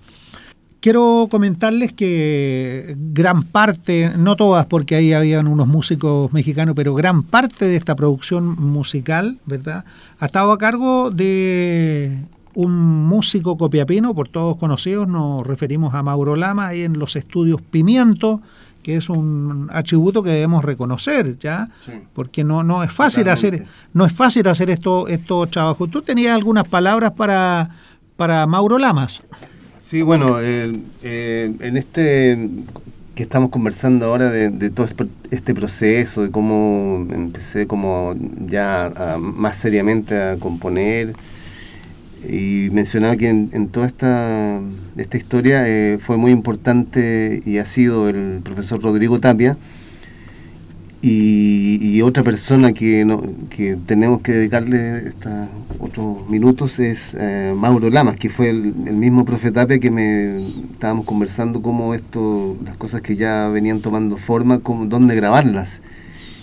Quiero 0.79 1.27
comentarles 1.29 1.93
que 1.93 2.95
gran 2.97 3.43
parte, 3.43 4.13
no 4.17 4.37
todas 4.37 4.67
porque 4.67 4.95
ahí 4.95 5.15
habían 5.15 5.49
unos 5.49 5.67
músicos 5.67 6.33
mexicanos, 6.33 6.77
pero 6.77 6.95
gran 6.95 7.25
parte 7.25 7.67
de 7.67 7.75
esta 7.75 7.97
producción 7.97 8.45
musical, 8.45 9.41
¿verdad? 9.47 9.85
Ha 10.21 10.27
estado 10.27 10.53
a 10.53 10.59
cargo 10.59 11.11
de 11.11 12.21
un 12.55 13.07
músico 13.07 13.57
copiapino, 13.57 14.15
por 14.15 14.29
todos 14.29 14.57
conocidos, 14.57 15.09
nos 15.09 15.47
referimos 15.47 15.95
a 15.95 16.03
Mauro 16.03 16.37
Lama, 16.37 16.69
ahí 16.69 16.83
en 16.83 16.99
los 16.99 17.17
estudios 17.17 17.61
Pimiento, 17.63 18.41
que 18.83 18.97
es 18.97 19.09
un 19.09 19.69
atributo 19.73 20.23
que 20.23 20.31
debemos 20.31 20.65
reconocer, 20.65 21.39
¿ya? 21.39 21.69
Sí. 21.85 21.93
Porque 22.13 22.45
no, 22.45 22.63
no 22.63 22.83
es 22.83 22.93
fácil 22.93 23.29
hacer, 23.29 23.67
no 23.93 24.05
es 24.05 24.13
fácil 24.13 24.47
hacer 24.47 24.71
esto, 24.71 25.09
estos 25.09 25.51
trabajos. 25.51 25.91
¿Tú 25.91 26.03
tenías 26.03 26.35
algunas 26.35 26.69
palabras 26.69 27.13
para, 27.13 27.71
para 28.17 28.47
Mauro 28.47 28.79
Lamas? 28.79 29.23
Sí, 29.79 30.03
bueno, 30.03 30.37
eh, 30.41 30.81
eh, 31.03 31.53
en 31.61 31.77
este 31.77 32.39
que 33.15 33.23
estamos 33.23 33.51
conversando 33.51 34.07
ahora 34.07 34.29
de, 34.31 34.51
de, 34.51 34.71
todo 34.71 34.89
este 35.31 35.55
proceso, 35.55 36.23
de 36.23 36.31
cómo 36.31 37.07
empecé 37.13 37.67
como 37.67 38.15
ya 38.47 38.87
a, 38.87 39.19
más 39.19 39.57
seriamente 39.57 40.21
a 40.21 40.37
componer, 40.37 41.15
y 42.29 42.69
mencionaba 42.73 43.17
que 43.17 43.29
en, 43.29 43.51
en 43.53 43.69
toda 43.69 43.87
esta, 43.87 44.61
esta 44.97 45.17
historia 45.17 45.69
eh, 45.69 45.99
fue 46.01 46.17
muy 46.17 46.31
importante 46.31 47.43
y 47.45 47.59
ha 47.59 47.67
sido 47.67 48.09
el 48.09 48.41
profesor 48.43 48.83
Rodrigo 48.83 49.21
Tapia 49.21 49.57
y, 51.07 52.01
otra 52.01 52.23
persona 52.23 52.73
que, 52.73 53.05
no, 53.05 53.23
que 53.51 53.77
tenemos 53.77 54.23
que 54.23 54.33
dedicarle 54.33 55.09
estos 55.09 55.33
otros 55.79 56.27
minutos 56.31 56.79
es 56.79 57.15
eh, 57.19 57.53
Mauro 57.55 57.91
Lamas, 57.91 58.17
que 58.17 58.31
fue 58.31 58.49
el, 58.49 58.73
el, 58.87 58.95
mismo 58.95 59.27
profe 59.27 59.51
Tapia 59.53 59.79
que 59.79 59.91
me 59.91 60.49
estábamos 60.73 61.05
conversando 61.05 61.61
cómo 61.61 61.93
esto, 61.93 62.57
las 62.65 62.79
cosas 62.79 63.03
que 63.03 63.17
ya 63.17 63.49
venían 63.49 63.81
tomando 63.81 64.17
forma, 64.17 64.61
cómo, 64.61 64.87
dónde 64.87 65.15
grabarlas. 65.15 65.83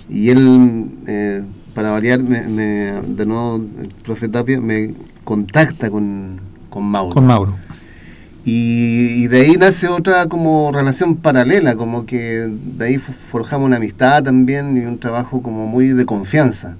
Y 0.09 0.29
él, 0.29 0.91
eh, 1.07 1.41
para 1.73 1.89
variar, 1.89 2.21
me, 2.21 2.41
me, 2.41 2.63
de 3.01 3.25
nuevo, 3.25 3.55
el 3.79 3.87
profe 4.03 4.27
Tapia 4.27 4.61
me 4.61 4.93
contacta 5.23 5.89
con, 5.89 6.39
con 6.69 6.83
Mauro. 6.83 7.13
Con 7.13 7.25
Mauro. 7.25 7.55
Y, 8.43 9.23
y, 9.23 9.27
de 9.27 9.41
ahí 9.41 9.51
nace 9.53 9.87
otra 9.87 10.25
como 10.25 10.71
relación 10.71 11.15
paralela, 11.17 11.75
como 11.75 12.07
que 12.07 12.49
de 12.49 12.85
ahí 12.85 12.97
forjamos 12.97 13.67
una 13.67 13.77
amistad 13.77 14.23
también 14.23 14.75
y 14.75 14.79
un 14.79 14.97
trabajo 14.97 15.43
como 15.43 15.67
muy 15.67 15.89
de 15.89 16.05
confianza. 16.05 16.75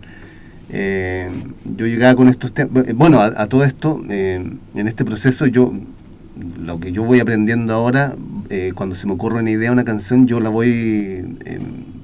Eh, 0.74 1.30
yo 1.78 1.86
llegaba 1.86 2.16
con 2.16 2.30
estos 2.30 2.54
temas, 2.54 2.86
bueno, 2.96 3.20
a, 3.20 3.26
a, 3.26 3.48
todo 3.48 3.64
esto, 3.64 4.02
eh, 4.10 4.44
en 4.74 4.88
este 4.88 5.06
proceso 5.06 5.46
yo, 5.46 5.74
lo 6.64 6.80
que 6.80 6.92
yo 6.94 7.04
voy 7.04 7.20
aprendiendo 7.20 7.74
ahora, 7.74 8.16
eh, 8.50 8.72
cuando 8.74 8.96
se 8.96 9.06
me 9.06 9.14
ocurre 9.14 9.42
una 9.42 9.52
idea, 9.52 9.72
una 9.72 9.84
canción, 9.84 10.26
yo 10.28 10.40
la 10.40 10.50
voy, 10.50 11.38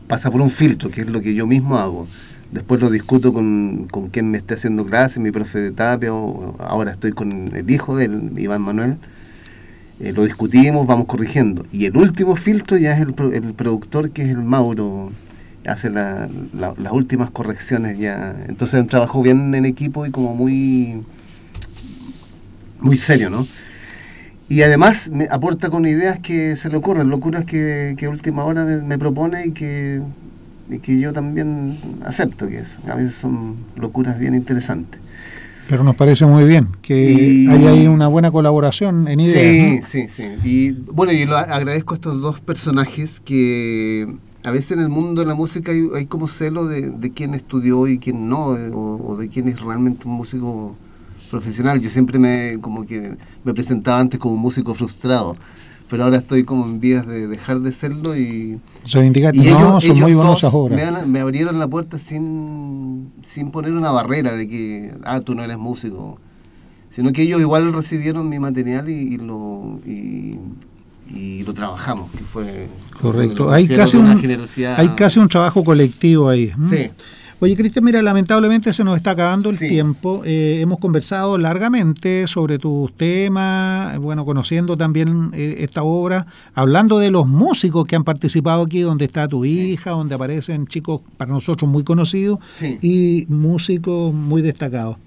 pasa 0.07 0.29
por 0.29 0.41
un 0.41 0.51
filtro, 0.51 0.91
que 0.91 1.01
es 1.01 1.09
lo 1.09 1.21
que 1.21 1.33
yo 1.33 1.47
mismo 1.47 1.77
hago 1.77 2.07
después 2.51 2.81
lo 2.81 2.89
discuto 2.89 3.33
con, 3.33 3.87
con 3.91 4.09
quien 4.09 4.31
me 4.31 4.37
esté 4.37 4.55
haciendo 4.55 4.85
clase, 4.85 5.19
mi 5.19 5.31
profe 5.31 5.59
de 5.59 5.71
Tapia, 5.71 6.09
ahora 6.09 6.91
estoy 6.91 7.11
con 7.11 7.55
el 7.55 7.69
hijo 7.69 7.95
de 7.95 8.05
él, 8.05 8.33
Iván 8.37 8.61
Manuel. 8.61 8.97
Eh, 9.99 10.11
lo 10.13 10.23
discutimos, 10.25 10.85
vamos 10.85 11.07
corrigiendo. 11.07 11.63
Y 11.71 11.85
el 11.85 11.97
último 11.97 12.35
filtro 12.35 12.77
ya 12.77 12.91
es 12.91 13.01
el, 13.01 13.15
el 13.33 13.53
productor, 13.53 14.11
que 14.11 14.21
es 14.21 14.29
el 14.29 14.43
Mauro, 14.43 15.11
hace 15.65 15.89
la, 15.89 16.29
la, 16.53 16.73
las 16.77 16.93
últimas 16.93 17.31
correcciones 17.31 17.97
ya. 17.97 18.35
Entonces 18.47 18.79
un 18.79 18.87
trabajo 18.87 19.21
bien 19.23 19.53
en 19.55 19.65
equipo 19.65 20.05
y 20.05 20.11
como 20.11 20.35
muy, 20.35 21.03
muy 22.79 22.97
serio, 22.97 23.29
¿no? 23.29 23.45
Y 24.49 24.61
además 24.61 25.09
me 25.11 25.27
aporta 25.29 25.69
con 25.69 25.85
ideas 25.85 26.19
que 26.19 26.55
se 26.55 26.69
le 26.69 26.77
ocurren, 26.77 27.09
locuras 27.09 27.43
que, 27.43 27.95
que 27.97 28.07
última 28.07 28.45
hora 28.45 28.63
me 28.65 28.97
propone 28.97 29.47
y 29.47 29.51
que 29.51 30.01
y 30.69 30.79
que 30.79 30.99
yo 30.99 31.13
también 31.13 31.79
acepto 32.03 32.47
que 32.47 32.59
eso. 32.59 32.79
A 32.87 32.95
veces 32.95 33.15
son 33.15 33.57
locuras 33.75 34.19
bien 34.19 34.35
interesantes. 34.35 34.99
Pero 35.69 35.83
nos 35.83 35.95
parece 35.95 36.25
muy 36.25 36.45
bien 36.45 36.69
que 36.81 37.11
y, 37.11 37.47
hay 37.47 37.65
ahí 37.65 37.87
una 37.87 38.07
buena 38.07 38.31
colaboración 38.31 39.07
en 39.07 39.19
ideas. 39.19 39.85
Sí, 39.85 40.01
¿no? 40.01 40.07
sí, 40.07 40.09
sí. 40.09 40.47
Y 40.47 40.71
bueno, 40.71 41.11
yo 41.11 41.25
lo 41.25 41.37
agradezco 41.37 41.93
a 41.93 41.95
estos 41.95 42.21
dos 42.21 42.39
personajes 42.39 43.19
que 43.19 44.07
a 44.45 44.51
veces 44.51 44.71
en 44.71 44.79
el 44.79 44.87
mundo 44.87 45.21
de 45.21 45.27
la 45.27 45.35
música 45.35 45.73
hay, 45.73 45.89
hay 45.93 46.05
como 46.05 46.29
celo 46.29 46.67
de, 46.67 46.89
de, 46.91 47.11
quién 47.11 47.33
estudió 47.33 47.85
y 47.87 47.99
quién 47.99 48.29
no, 48.29 48.45
o, 48.45 49.11
o, 49.11 49.17
de 49.17 49.27
quién 49.27 49.49
es 49.49 49.59
realmente 49.59 50.07
un 50.07 50.13
músico 50.13 50.77
profesional. 51.29 51.81
Yo 51.81 51.89
siempre 51.89 52.17
me 52.17 52.59
como 52.61 52.85
que 52.85 53.17
me 53.43 53.53
presentaba 53.53 53.99
antes 53.99 54.21
como 54.21 54.35
un 54.35 54.41
músico 54.41 54.73
frustrado 54.73 55.35
pero 55.89 56.03
ahora 56.03 56.17
estoy 56.17 56.43
como 56.43 56.65
en 56.65 56.79
vías 56.79 57.07
de 57.07 57.27
dejar 57.27 57.61
de 57.61 57.71
serlo 57.71 58.15
y... 58.15 58.59
Reivindicar, 58.91 59.35
y 59.35 59.39
no, 59.39 59.45
ellos, 59.45 59.83
son 59.83 59.83
ellos 59.83 60.01
muy 60.01 60.13
buenos 60.13 60.43
me, 60.69 61.05
me, 61.05 61.19
abrieron 61.19 61.59
la 61.59 61.67
puerta 61.67 61.97
sin, 61.97 63.11
sin 63.21 63.51
poner 63.51 63.71
una 63.73 63.91
barrera 63.91 64.33
de 64.33 64.47
que, 64.47 64.93
ah, 65.03 65.21
tú 65.21 65.35
no 65.35 65.43
eres 65.43 65.57
músico, 65.57 66.19
sino 66.89 67.11
que 67.11 67.21
ellos 67.21 67.39
igual 67.39 67.73
recibieron 67.73 68.29
mi 68.29 68.39
material 68.39 68.89
y, 68.89 68.93
y 68.93 69.17
lo... 69.17 69.79
Y, 69.85 70.39
y 71.09 71.43
lo 71.43 71.53
trabajamos, 71.53 72.11
que 72.11 72.23
fue... 72.23 72.67
Correcto, 73.01 73.49
hay 73.49 73.65
casi, 73.67 73.95
un, 73.95 74.07
hay 74.75 74.89
casi 74.89 75.19
un 75.19 75.29
trabajo 75.29 75.63
colectivo 75.63 76.27
ahí. 76.27 76.51
Sí. 76.69 76.89
Oye, 77.39 77.55
Cristian, 77.55 77.85
mira, 77.85 78.01
lamentablemente 78.01 78.73
se 78.73 78.83
nos 78.83 78.97
está 78.97 79.11
acabando 79.11 79.51
el 79.51 79.57
sí. 79.57 79.69
tiempo. 79.69 80.23
Eh, 80.25 80.57
hemos 80.59 80.79
conversado 80.79 81.37
largamente 81.37 82.25
sobre 82.25 82.57
tus 82.57 82.91
temas, 82.93 83.95
bueno, 83.99 84.25
conociendo 84.25 84.75
también 84.75 85.29
eh, 85.33 85.57
esta 85.59 85.83
obra, 85.83 86.25
hablando 86.55 86.97
de 86.97 87.11
los 87.11 87.27
músicos 87.27 87.85
que 87.85 87.95
han 87.95 88.03
participado 88.03 88.63
aquí, 88.63 88.79
donde 88.79 89.05
está 89.05 89.27
tu 89.27 89.45
hija, 89.45 89.91
sí. 89.91 89.97
donde 89.97 90.15
aparecen 90.15 90.65
chicos 90.65 91.01
para 91.17 91.31
nosotros 91.31 91.69
muy 91.69 91.83
conocidos 91.83 92.39
sí. 92.53 92.79
y 92.81 93.27
músicos 93.29 94.11
muy 94.15 94.41
destacados. 94.41 94.97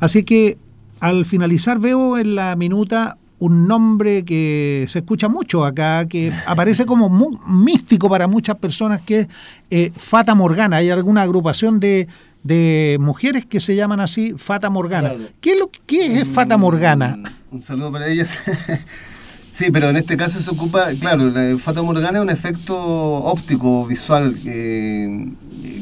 Así 0.00 0.22
que 0.22 0.58
al 1.00 1.24
finalizar 1.24 1.78
veo 1.78 2.18
en 2.18 2.34
la 2.34 2.56
minuta 2.56 3.16
un 3.40 3.66
nombre 3.66 4.24
que 4.24 4.84
se 4.86 5.00
escucha 5.00 5.28
mucho 5.28 5.64
acá, 5.64 6.06
que 6.06 6.32
aparece 6.46 6.86
como 6.86 7.08
muy 7.08 7.36
místico 7.46 8.08
para 8.08 8.28
muchas 8.28 8.56
personas, 8.56 9.00
que 9.00 9.20
es 9.20 9.28
eh, 9.70 9.92
Fata 9.96 10.34
Morgana. 10.34 10.76
Hay 10.76 10.90
alguna 10.90 11.22
agrupación 11.22 11.80
de, 11.80 12.06
de, 12.42 12.98
mujeres 13.00 13.46
que 13.46 13.58
se 13.58 13.74
llaman 13.74 13.98
así 13.98 14.34
Fata 14.36 14.68
Morgana. 14.70 15.10
Claro. 15.10 15.24
¿Qué, 15.40 15.52
es 15.52 15.58
lo, 15.58 15.70
¿Qué 15.86 16.20
es 16.20 16.28
Fata 16.28 16.58
Morgana? 16.58 17.18
Un, 17.50 17.56
un 17.56 17.62
saludo 17.62 17.90
para 17.90 18.08
ellas. 18.08 18.38
Sí, 19.60 19.70
pero 19.70 19.90
en 19.90 19.96
este 19.98 20.16
caso 20.16 20.40
se 20.40 20.50
ocupa, 20.50 20.86
claro, 20.98 21.28
la 21.28 21.54
Fata 21.58 21.82
Morgana 21.82 22.16
es 22.16 22.22
un 22.22 22.30
efecto 22.30 22.74
óptico, 22.78 23.86
visual, 23.86 24.34
que, 24.42 25.32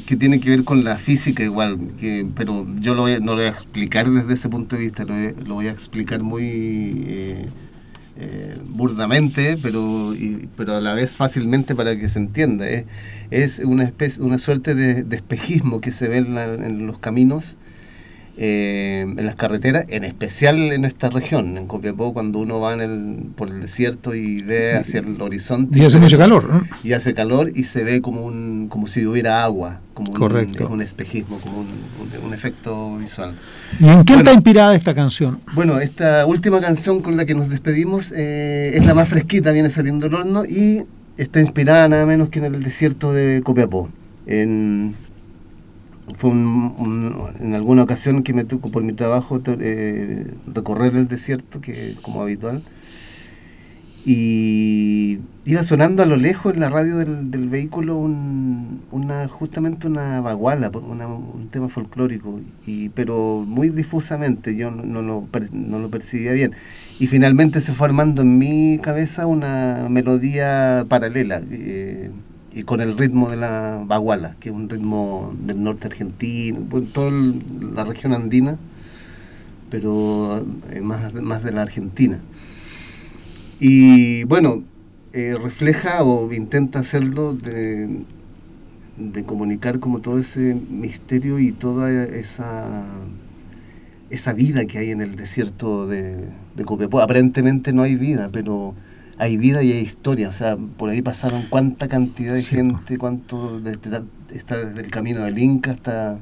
que 0.04 0.16
tiene 0.16 0.40
que 0.40 0.50
ver 0.50 0.64
con 0.64 0.82
la 0.82 0.96
física 0.96 1.44
igual, 1.44 1.78
que, 1.96 2.26
pero 2.34 2.66
yo 2.80 2.96
lo 2.96 3.02
voy, 3.02 3.20
no 3.20 3.26
lo 3.26 3.36
voy 3.36 3.44
a 3.44 3.50
explicar 3.50 4.10
desde 4.10 4.34
ese 4.34 4.48
punto 4.48 4.74
de 4.74 4.82
vista, 4.82 5.04
lo, 5.04 5.14
lo 5.46 5.54
voy 5.54 5.68
a 5.68 5.70
explicar 5.70 6.24
muy 6.24 6.42
eh, 7.06 7.46
eh, 8.16 8.58
burdamente, 8.64 9.56
pero, 9.62 10.12
y, 10.12 10.48
pero 10.56 10.74
a 10.74 10.80
la 10.80 10.94
vez 10.94 11.14
fácilmente 11.14 11.76
para 11.76 11.96
que 11.96 12.08
se 12.08 12.18
entienda. 12.18 12.66
Es 13.30 13.60
una, 13.60 13.84
especie, 13.84 14.24
una 14.24 14.38
suerte 14.38 14.74
de, 14.74 15.04
de 15.04 15.14
espejismo 15.14 15.80
que 15.80 15.92
se 15.92 16.08
ve 16.08 16.16
en, 16.16 16.34
la, 16.34 16.52
en 16.52 16.84
los 16.84 16.98
caminos 16.98 17.56
eh, 18.40 19.00
en 19.00 19.26
las 19.26 19.34
carreteras, 19.34 19.86
en 19.88 20.04
especial 20.04 20.72
en 20.72 20.84
esta 20.84 21.10
región, 21.10 21.58
en 21.58 21.66
Copiapó, 21.66 22.12
cuando 22.12 22.38
uno 22.38 22.60
va 22.60 22.72
en 22.72 22.80
el, 22.80 23.16
por 23.34 23.50
el 23.50 23.60
desierto 23.60 24.14
y 24.14 24.42
ve 24.42 24.76
hacia 24.76 25.00
el 25.00 25.20
horizonte. 25.20 25.76
Y, 25.76 25.82
y 25.82 25.84
hace 25.84 25.98
mucho 25.98 26.16
calor, 26.16 26.48
¿no? 26.48 26.62
Y 26.84 26.92
hace 26.92 27.14
calor 27.14 27.50
y 27.52 27.64
se 27.64 27.82
ve 27.82 28.00
como 28.00 28.24
un 28.24 28.68
como 28.68 28.86
si 28.86 29.04
hubiera 29.06 29.42
agua, 29.42 29.80
como 29.92 30.12
Correcto. 30.12 30.66
Un, 30.68 30.74
un 30.74 30.82
espejismo, 30.82 31.40
como 31.40 31.58
un, 31.58 31.66
un, 31.66 32.26
un, 32.26 32.32
efecto 32.32 32.96
visual. 32.98 33.34
¿Y 33.80 33.88
en 33.88 34.04
qué 34.04 34.12
bueno, 34.12 34.18
está 34.18 34.32
inspirada 34.32 34.76
esta 34.76 34.94
canción? 34.94 35.40
Bueno, 35.54 35.80
esta 35.80 36.24
última 36.24 36.60
canción 36.60 37.02
con 37.02 37.16
la 37.16 37.24
que 37.24 37.34
nos 37.34 37.48
despedimos 37.48 38.12
eh, 38.14 38.70
es 38.74 38.86
la 38.86 38.94
más 38.94 39.08
fresquita, 39.08 39.50
viene 39.50 39.68
saliendo 39.68 40.08
del 40.08 40.14
horno 40.14 40.44
y 40.44 40.84
está 41.16 41.40
inspirada 41.40 41.88
nada 41.88 42.06
menos 42.06 42.28
que 42.28 42.38
en 42.38 42.44
el 42.44 42.62
desierto 42.62 43.12
de 43.12 43.40
Copiapó. 43.42 43.88
En, 44.26 44.94
fue 46.14 46.30
un, 46.30 46.74
un, 46.78 47.14
en 47.40 47.54
alguna 47.54 47.82
ocasión 47.82 48.22
que 48.22 48.32
me 48.34 48.44
tocó 48.44 48.70
por 48.70 48.82
mi 48.82 48.92
trabajo 48.92 49.40
eh, 49.46 50.26
recorrer 50.46 50.96
el 50.96 51.08
desierto, 51.08 51.60
que 51.60 51.96
como 52.02 52.22
habitual. 52.22 52.62
Y 54.04 55.18
iba 55.44 55.62
sonando 55.62 56.02
a 56.02 56.06
lo 56.06 56.16
lejos 56.16 56.54
en 56.54 56.60
la 56.60 56.70
radio 56.70 56.96
del, 56.96 57.30
del 57.30 57.48
vehículo 57.48 57.96
un, 57.96 58.80
una 58.90 59.28
justamente 59.28 59.86
una 59.86 60.20
baguala, 60.22 60.70
un 60.70 61.48
tema 61.50 61.68
folclórico, 61.68 62.40
y, 62.66 62.88
pero 62.90 63.44
muy 63.46 63.68
difusamente, 63.68 64.56
yo 64.56 64.70
no, 64.70 64.84
no, 64.84 65.02
lo, 65.02 65.28
no 65.52 65.78
lo 65.78 65.90
percibía 65.90 66.32
bien. 66.32 66.52
Y 66.98 67.06
finalmente 67.08 67.60
se 67.60 67.72
fue 67.74 67.86
armando 67.88 68.22
en 68.22 68.38
mi 68.38 68.78
cabeza 68.82 69.26
una 69.26 69.88
melodía 69.90 70.86
paralela. 70.88 71.42
Eh, 71.50 72.10
y 72.52 72.62
con 72.62 72.80
el 72.80 72.96
ritmo 72.96 73.28
de 73.30 73.36
la 73.36 73.82
baguala, 73.86 74.36
que 74.40 74.48
es 74.48 74.54
un 74.54 74.68
ritmo 74.68 75.34
del 75.38 75.62
norte 75.62 75.86
argentino, 75.86 76.60
toda 76.92 77.10
la 77.10 77.84
región 77.84 78.12
andina, 78.12 78.58
pero 79.70 80.44
eh, 80.70 80.80
más, 80.80 81.12
más 81.14 81.42
de 81.42 81.52
la 81.52 81.62
Argentina. 81.62 82.20
Y 83.60 84.24
bueno, 84.24 84.62
eh, 85.12 85.36
refleja 85.40 86.02
o 86.04 86.32
intenta 86.32 86.78
hacerlo 86.78 87.34
de, 87.34 88.04
de, 88.96 89.22
comunicar 89.24 89.78
como 89.78 90.00
todo 90.00 90.18
ese 90.18 90.54
misterio 90.54 91.38
y 91.38 91.52
toda 91.52 92.04
esa, 92.04 92.84
esa 94.10 94.32
vida 94.32 94.64
que 94.64 94.78
hay 94.78 94.90
en 94.90 95.00
el 95.00 95.16
desierto 95.16 95.86
de, 95.86 96.28
de 96.56 96.64
Copiapó. 96.64 97.00
Aparentemente 97.00 97.72
no 97.72 97.82
hay 97.82 97.96
vida, 97.96 98.30
pero 98.32 98.74
hay 99.18 99.36
vida 99.36 99.62
y 99.62 99.72
hay 99.72 99.80
historia. 99.80 100.28
O 100.28 100.32
sea, 100.32 100.56
por 100.56 100.90
ahí 100.90 101.02
pasaron 101.02 101.44
cuánta 101.48 101.88
cantidad 101.88 102.34
de 102.34 102.40
sí, 102.40 102.56
gente, 102.56 102.98
cuánto 102.98 103.60
desde, 103.60 104.02
está 104.32 104.56
desde 104.56 104.80
el 104.80 104.90
camino 104.90 105.22
del 105.22 105.38
Inca 105.38 105.72
hasta, 105.72 106.18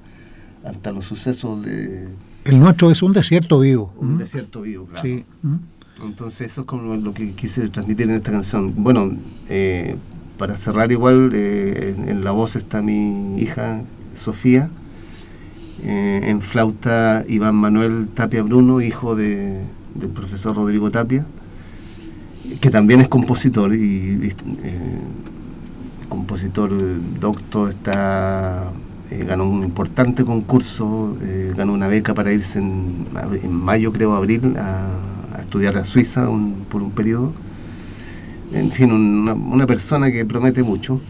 hasta 0.65 0.93
los 0.93 1.05
sucesos 1.05 1.63
de... 1.63 2.09
El 2.45 2.61
nuestro 2.61 2.91
es 2.91 3.03
un 3.03 3.13
desierto 3.13 3.61
vivo. 3.61 3.93
Un 3.99 4.15
¿Mm? 4.15 4.19
desierto 4.19 4.63
vivo, 4.63 4.87
claro. 4.87 5.03
Sí. 5.03 5.25
¿Mm? 5.43 5.57
Entonces 6.05 6.53
eso 6.53 6.63
es 6.63 6.67
como 6.67 6.95
lo 6.95 7.13
que 7.13 7.33
quise 7.33 7.69
transmitir 7.69 8.09
en 8.09 8.17
esta 8.17 8.31
canción. 8.31 8.73
Bueno, 8.77 9.17
eh, 9.49 9.97
para 10.39 10.57
cerrar 10.57 10.93
igual, 10.93 11.31
eh, 11.33 11.95
en, 11.97 12.09
en, 12.09 12.25
la 12.25 12.33
voz 12.33 12.55
está 12.55 12.83
mi 12.83 13.37
hija 13.41 13.83
Sofía, 14.15 14.71
eh, 15.83 16.23
en 16.25 16.41
flauta 16.41 17.25
Iván 17.29 17.55
Manuel 17.55 18.09
Tapia 18.09 18.43
Bruno, 18.43 18.81
hijo 18.81 19.15
de, 19.15 19.63
del 19.95 20.11
profesor 20.11 20.57
Rodrigo 20.57 20.91
Tapia, 20.91 21.27
que 22.61 22.71
también 22.71 23.01
es 23.01 23.09
compositor 23.09 23.75
y, 23.75 23.79
y 23.79 24.33
compositor 26.09 26.73
doctor, 27.21 27.71
está 27.71 28.73
ganó 29.11 29.45
un 29.45 29.63
importante 29.63 30.25
concurso, 30.25 31.17
ganó 31.57 31.73
una 31.73 31.89
beca 31.89 32.13
para 32.15 32.33
irse 32.33 32.59
en, 32.59 33.07
en 33.43 33.53
mayo, 33.53 33.93
creo, 33.93 34.15
abril, 34.15 34.55
a 34.59 34.91
estudiar 35.41 35.79
a 35.79 35.85
Suiza 35.85 36.29
un, 36.29 36.67
por 36.69 36.83
un 36.83 36.91
periodo. 36.91 37.33
En 38.53 38.71
fin, 38.71 38.93
una, 38.93 39.35
una, 39.35 39.67
persona 39.67 40.11
que 40.11 40.25
promete 40.25 40.63
mucho. 40.63 41.01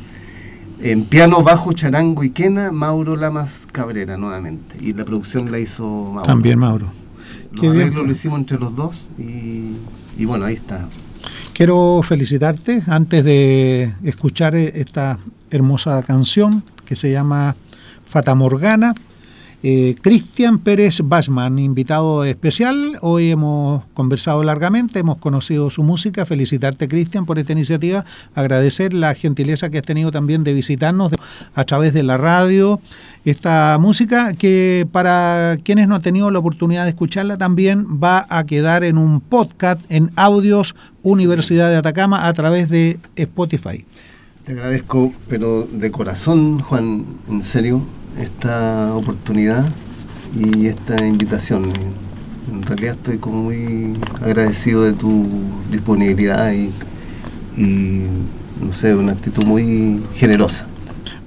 En 0.81 1.05
piano, 1.05 1.43
bajo, 1.43 1.73
charango 1.73 2.23
y 2.23 2.31
quena, 2.31 2.71
Mauro 2.71 3.17
Lamas 3.17 3.67
Cabrera 3.71 4.17
nuevamente. 4.17 4.77
Y 4.81 4.93
la 4.93 5.05
producción 5.05 5.51
la 5.51 5.59
hizo 5.59 6.13
Mauro. 6.13 6.27
También 6.27 6.59
Mauro. 6.59 6.91
Los 7.53 7.65
arreglos 7.65 8.07
lo 8.07 8.13
hicimos 8.13 8.39
entre 8.39 8.59
los 8.59 8.77
dos 8.77 9.09
y, 9.19 9.77
y 10.19 10.25
bueno, 10.27 10.45
ahí 10.45 10.55
está. 10.55 10.89
Quiero 11.57 12.03
felicitarte 12.03 12.83
antes 12.87 13.25
de 13.25 13.91
escuchar 14.05 14.55
esta 14.55 15.19
hermosa 15.51 16.03
canción 16.03 16.63
que 16.85 16.97
se 16.97 17.11
llama 17.11 17.57
Fata 18.05 18.35
Morgana 18.35 18.95
eh, 19.63 19.97
Cristian 20.01 20.59
Pérez 20.59 21.01
Bachman, 21.03 21.59
invitado 21.59 22.25
especial. 22.25 22.99
Hoy 23.01 23.31
hemos 23.31 23.85
conversado 23.95 24.43
largamente, 24.43 24.99
hemos 24.99 25.19
conocido 25.19 25.71
su 25.71 25.83
música. 25.83 26.27
Felicitarte, 26.27 26.89
Cristian, 26.89 27.27
por 27.27 27.39
esta 27.39 27.53
iniciativa. 27.53 28.05
Agradecer 28.35 28.93
la 28.93 29.15
gentileza 29.15 29.71
que 29.71 29.79
has 29.79 29.85
tenido 29.85 30.11
también 30.11 30.45
de 30.45 30.55
visitarnos 30.55 31.13
a 31.55 31.65
través 31.65 31.95
de 31.95 32.03
la 32.03 32.17
radio. 32.17 32.81
Esta 33.25 33.79
música 33.81 34.35
que 34.35 34.87
para 34.93 35.59
quienes 35.65 35.89
no 35.89 35.97
han 35.97 36.03
tenido 36.03 36.31
la 36.31 36.39
oportunidad 36.39 36.85
de 36.85 36.91
escucharla 36.91 37.37
también 37.37 38.01
va 38.03 38.27
a 38.29 38.45
quedar 38.45 38.85
en 38.85 38.99
un 38.99 39.21
podcast 39.21 39.81
en 39.89 40.13
audios 40.17 40.77
Universidad 41.03 41.71
de 41.71 41.77
Atacama 41.77 42.29
a 42.29 42.33
través 42.35 42.69
de 42.69 42.99
Spotify. 43.17 43.85
Te 44.45 44.53
agradezco, 44.53 45.13
pero 45.29 45.65
de 45.65 45.91
corazón, 45.91 46.61
Juan, 46.61 47.05
en 47.29 47.43
serio, 47.43 47.83
esta 48.19 48.95
oportunidad 48.95 49.69
y 50.35 50.67
esta 50.67 51.05
invitación. 51.07 51.73
En 52.53 52.63
realidad 52.63 52.97
estoy 52.97 53.19
como 53.19 53.43
muy 53.43 53.97
agradecido 54.23 54.83
de 54.83 54.93
tu 54.93 55.27
disponibilidad 55.71 56.53
y, 56.53 58.05
no 58.61 58.73
sé, 58.73 58.95
una 58.95 59.13
actitud 59.13 59.45
muy 59.45 60.03
generosa. 60.15 60.67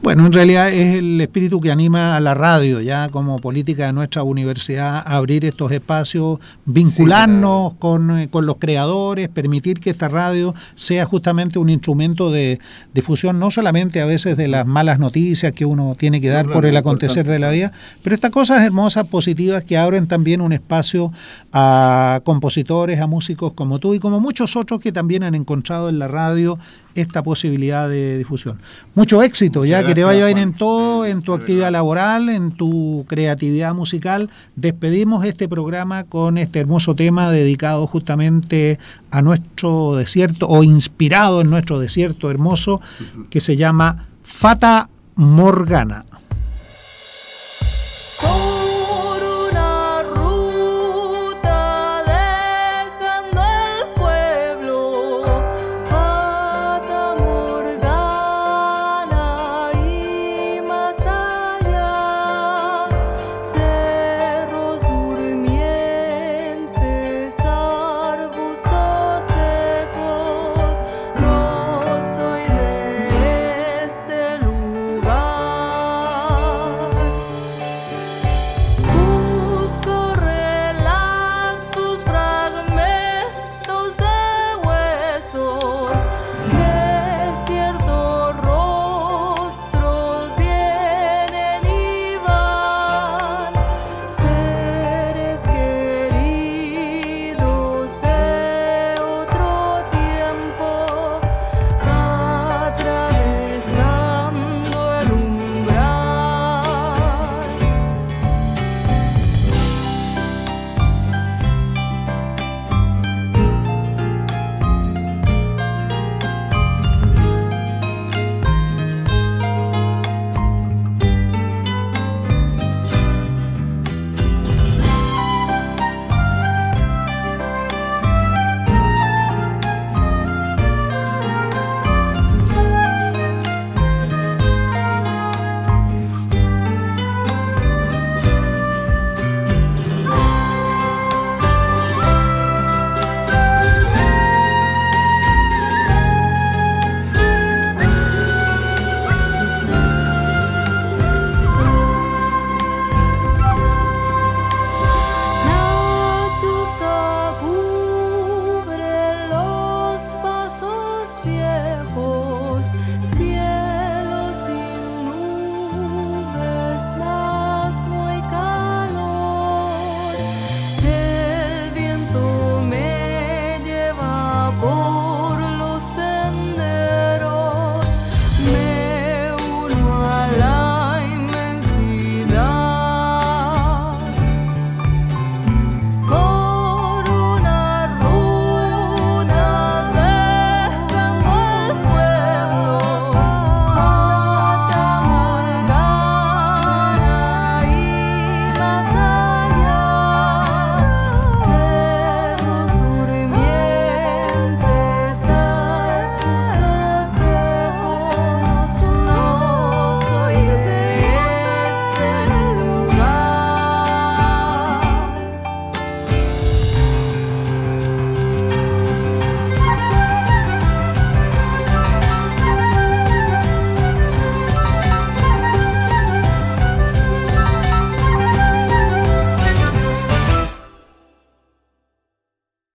Bueno, 0.02 0.26
en 0.26 0.32
realidad 0.32 0.70
es 0.70 0.96
el 0.96 1.20
espíritu 1.20 1.60
que 1.60 1.72
anima 1.72 2.16
a 2.16 2.22
la 2.22 2.34
radio, 2.34 2.80
ya 2.80 3.10
como 3.10 3.40
política 3.40 3.88
de 3.88 3.94
nuestra 3.94 4.24
universidad, 4.24 5.04
abrir 5.06 5.44
estos 5.44 5.74
espacios, 5.74 6.40
vincularnos 6.64 7.74
sí, 7.74 7.78
con, 7.80 8.28
con, 8.28 8.46
los 8.46 8.56
creadores, 8.58 9.28
permitir 9.28 9.82
que 9.82 9.90
esta 9.90 10.08
radio 10.08 10.56
sea 10.76 11.04
justamente 11.04 11.60
un 11.60 11.70
instrumento 11.70 12.32
de 12.32 12.60
difusión, 12.94 13.40
no 13.40 13.52
solamente 13.52 14.00
a 14.00 14.06
veces 14.06 14.38
de 14.38 14.48
las 14.48 14.66
malas 14.66 15.00
noticias 15.00 15.52
que 15.52 15.66
uno 15.66 15.96
tiene 16.00 16.22
que 16.22 16.30
dar 16.30 16.48
no, 16.48 16.54
por 16.54 16.66
el 16.66 16.78
acontecer 16.78 17.28
de 17.28 17.40
la 17.40 17.50
vida, 17.50 17.74
pero 18.02 18.16
estas 18.16 18.32
cosas 18.32 18.62
hermosas, 18.62 19.06
positivas, 19.06 19.66
que 19.66 19.78
abren 19.78 20.08
también 20.08 20.40
un 20.40 20.54
espacio 20.54 21.12
a 21.52 22.22
compositores, 22.24 23.02
a 23.02 23.08
músicos 23.08 23.52
como 23.52 23.80
tú 23.80 23.94
y 23.94 24.00
como 24.00 24.22
muchos 24.22 24.56
otros 24.56 24.80
que 24.80 24.94
también 24.94 25.24
han 25.24 25.36
encontrado 25.36 25.90
en 25.90 26.00
la 26.00 26.08
radio 26.08 26.58
esta 27.00 27.24
posibilidad 27.24 27.90
de 27.90 28.18
difusión. 28.18 28.60
Mucho 28.96 29.24
éxito, 29.24 29.60
Muchas 29.60 29.70
ya 29.70 29.78
gracias, 29.78 29.90
que 29.90 30.02
te 30.02 30.06
vaya 30.06 30.26
bien 30.26 30.38
en 30.38 30.54
todo, 30.54 31.06
en 31.06 31.22
tu 31.22 31.34
actividad 31.34 31.72
laboral, 31.72 32.30
en 32.30 32.52
tu 32.52 33.06
creatividad 33.08 33.74
musical. 33.74 34.30
Despedimos 34.56 35.26
este 35.26 35.48
programa 35.48 36.04
con 36.04 36.38
este 36.38 36.60
hermoso 36.60 36.96
tema 36.96 37.32
dedicado 37.32 37.88
justamente 37.88 38.80
a 39.12 39.22
nuestro 39.22 39.96
desierto 39.96 40.48
o 40.48 40.64
inspirado 40.64 41.42
en 41.42 41.50
nuestro 41.50 41.80
desierto 41.80 42.30
hermoso 42.30 42.82
que 43.30 43.42
se 43.42 43.58
llama 43.58 44.08
Fata 44.24 44.90
Morgana. 45.16 46.06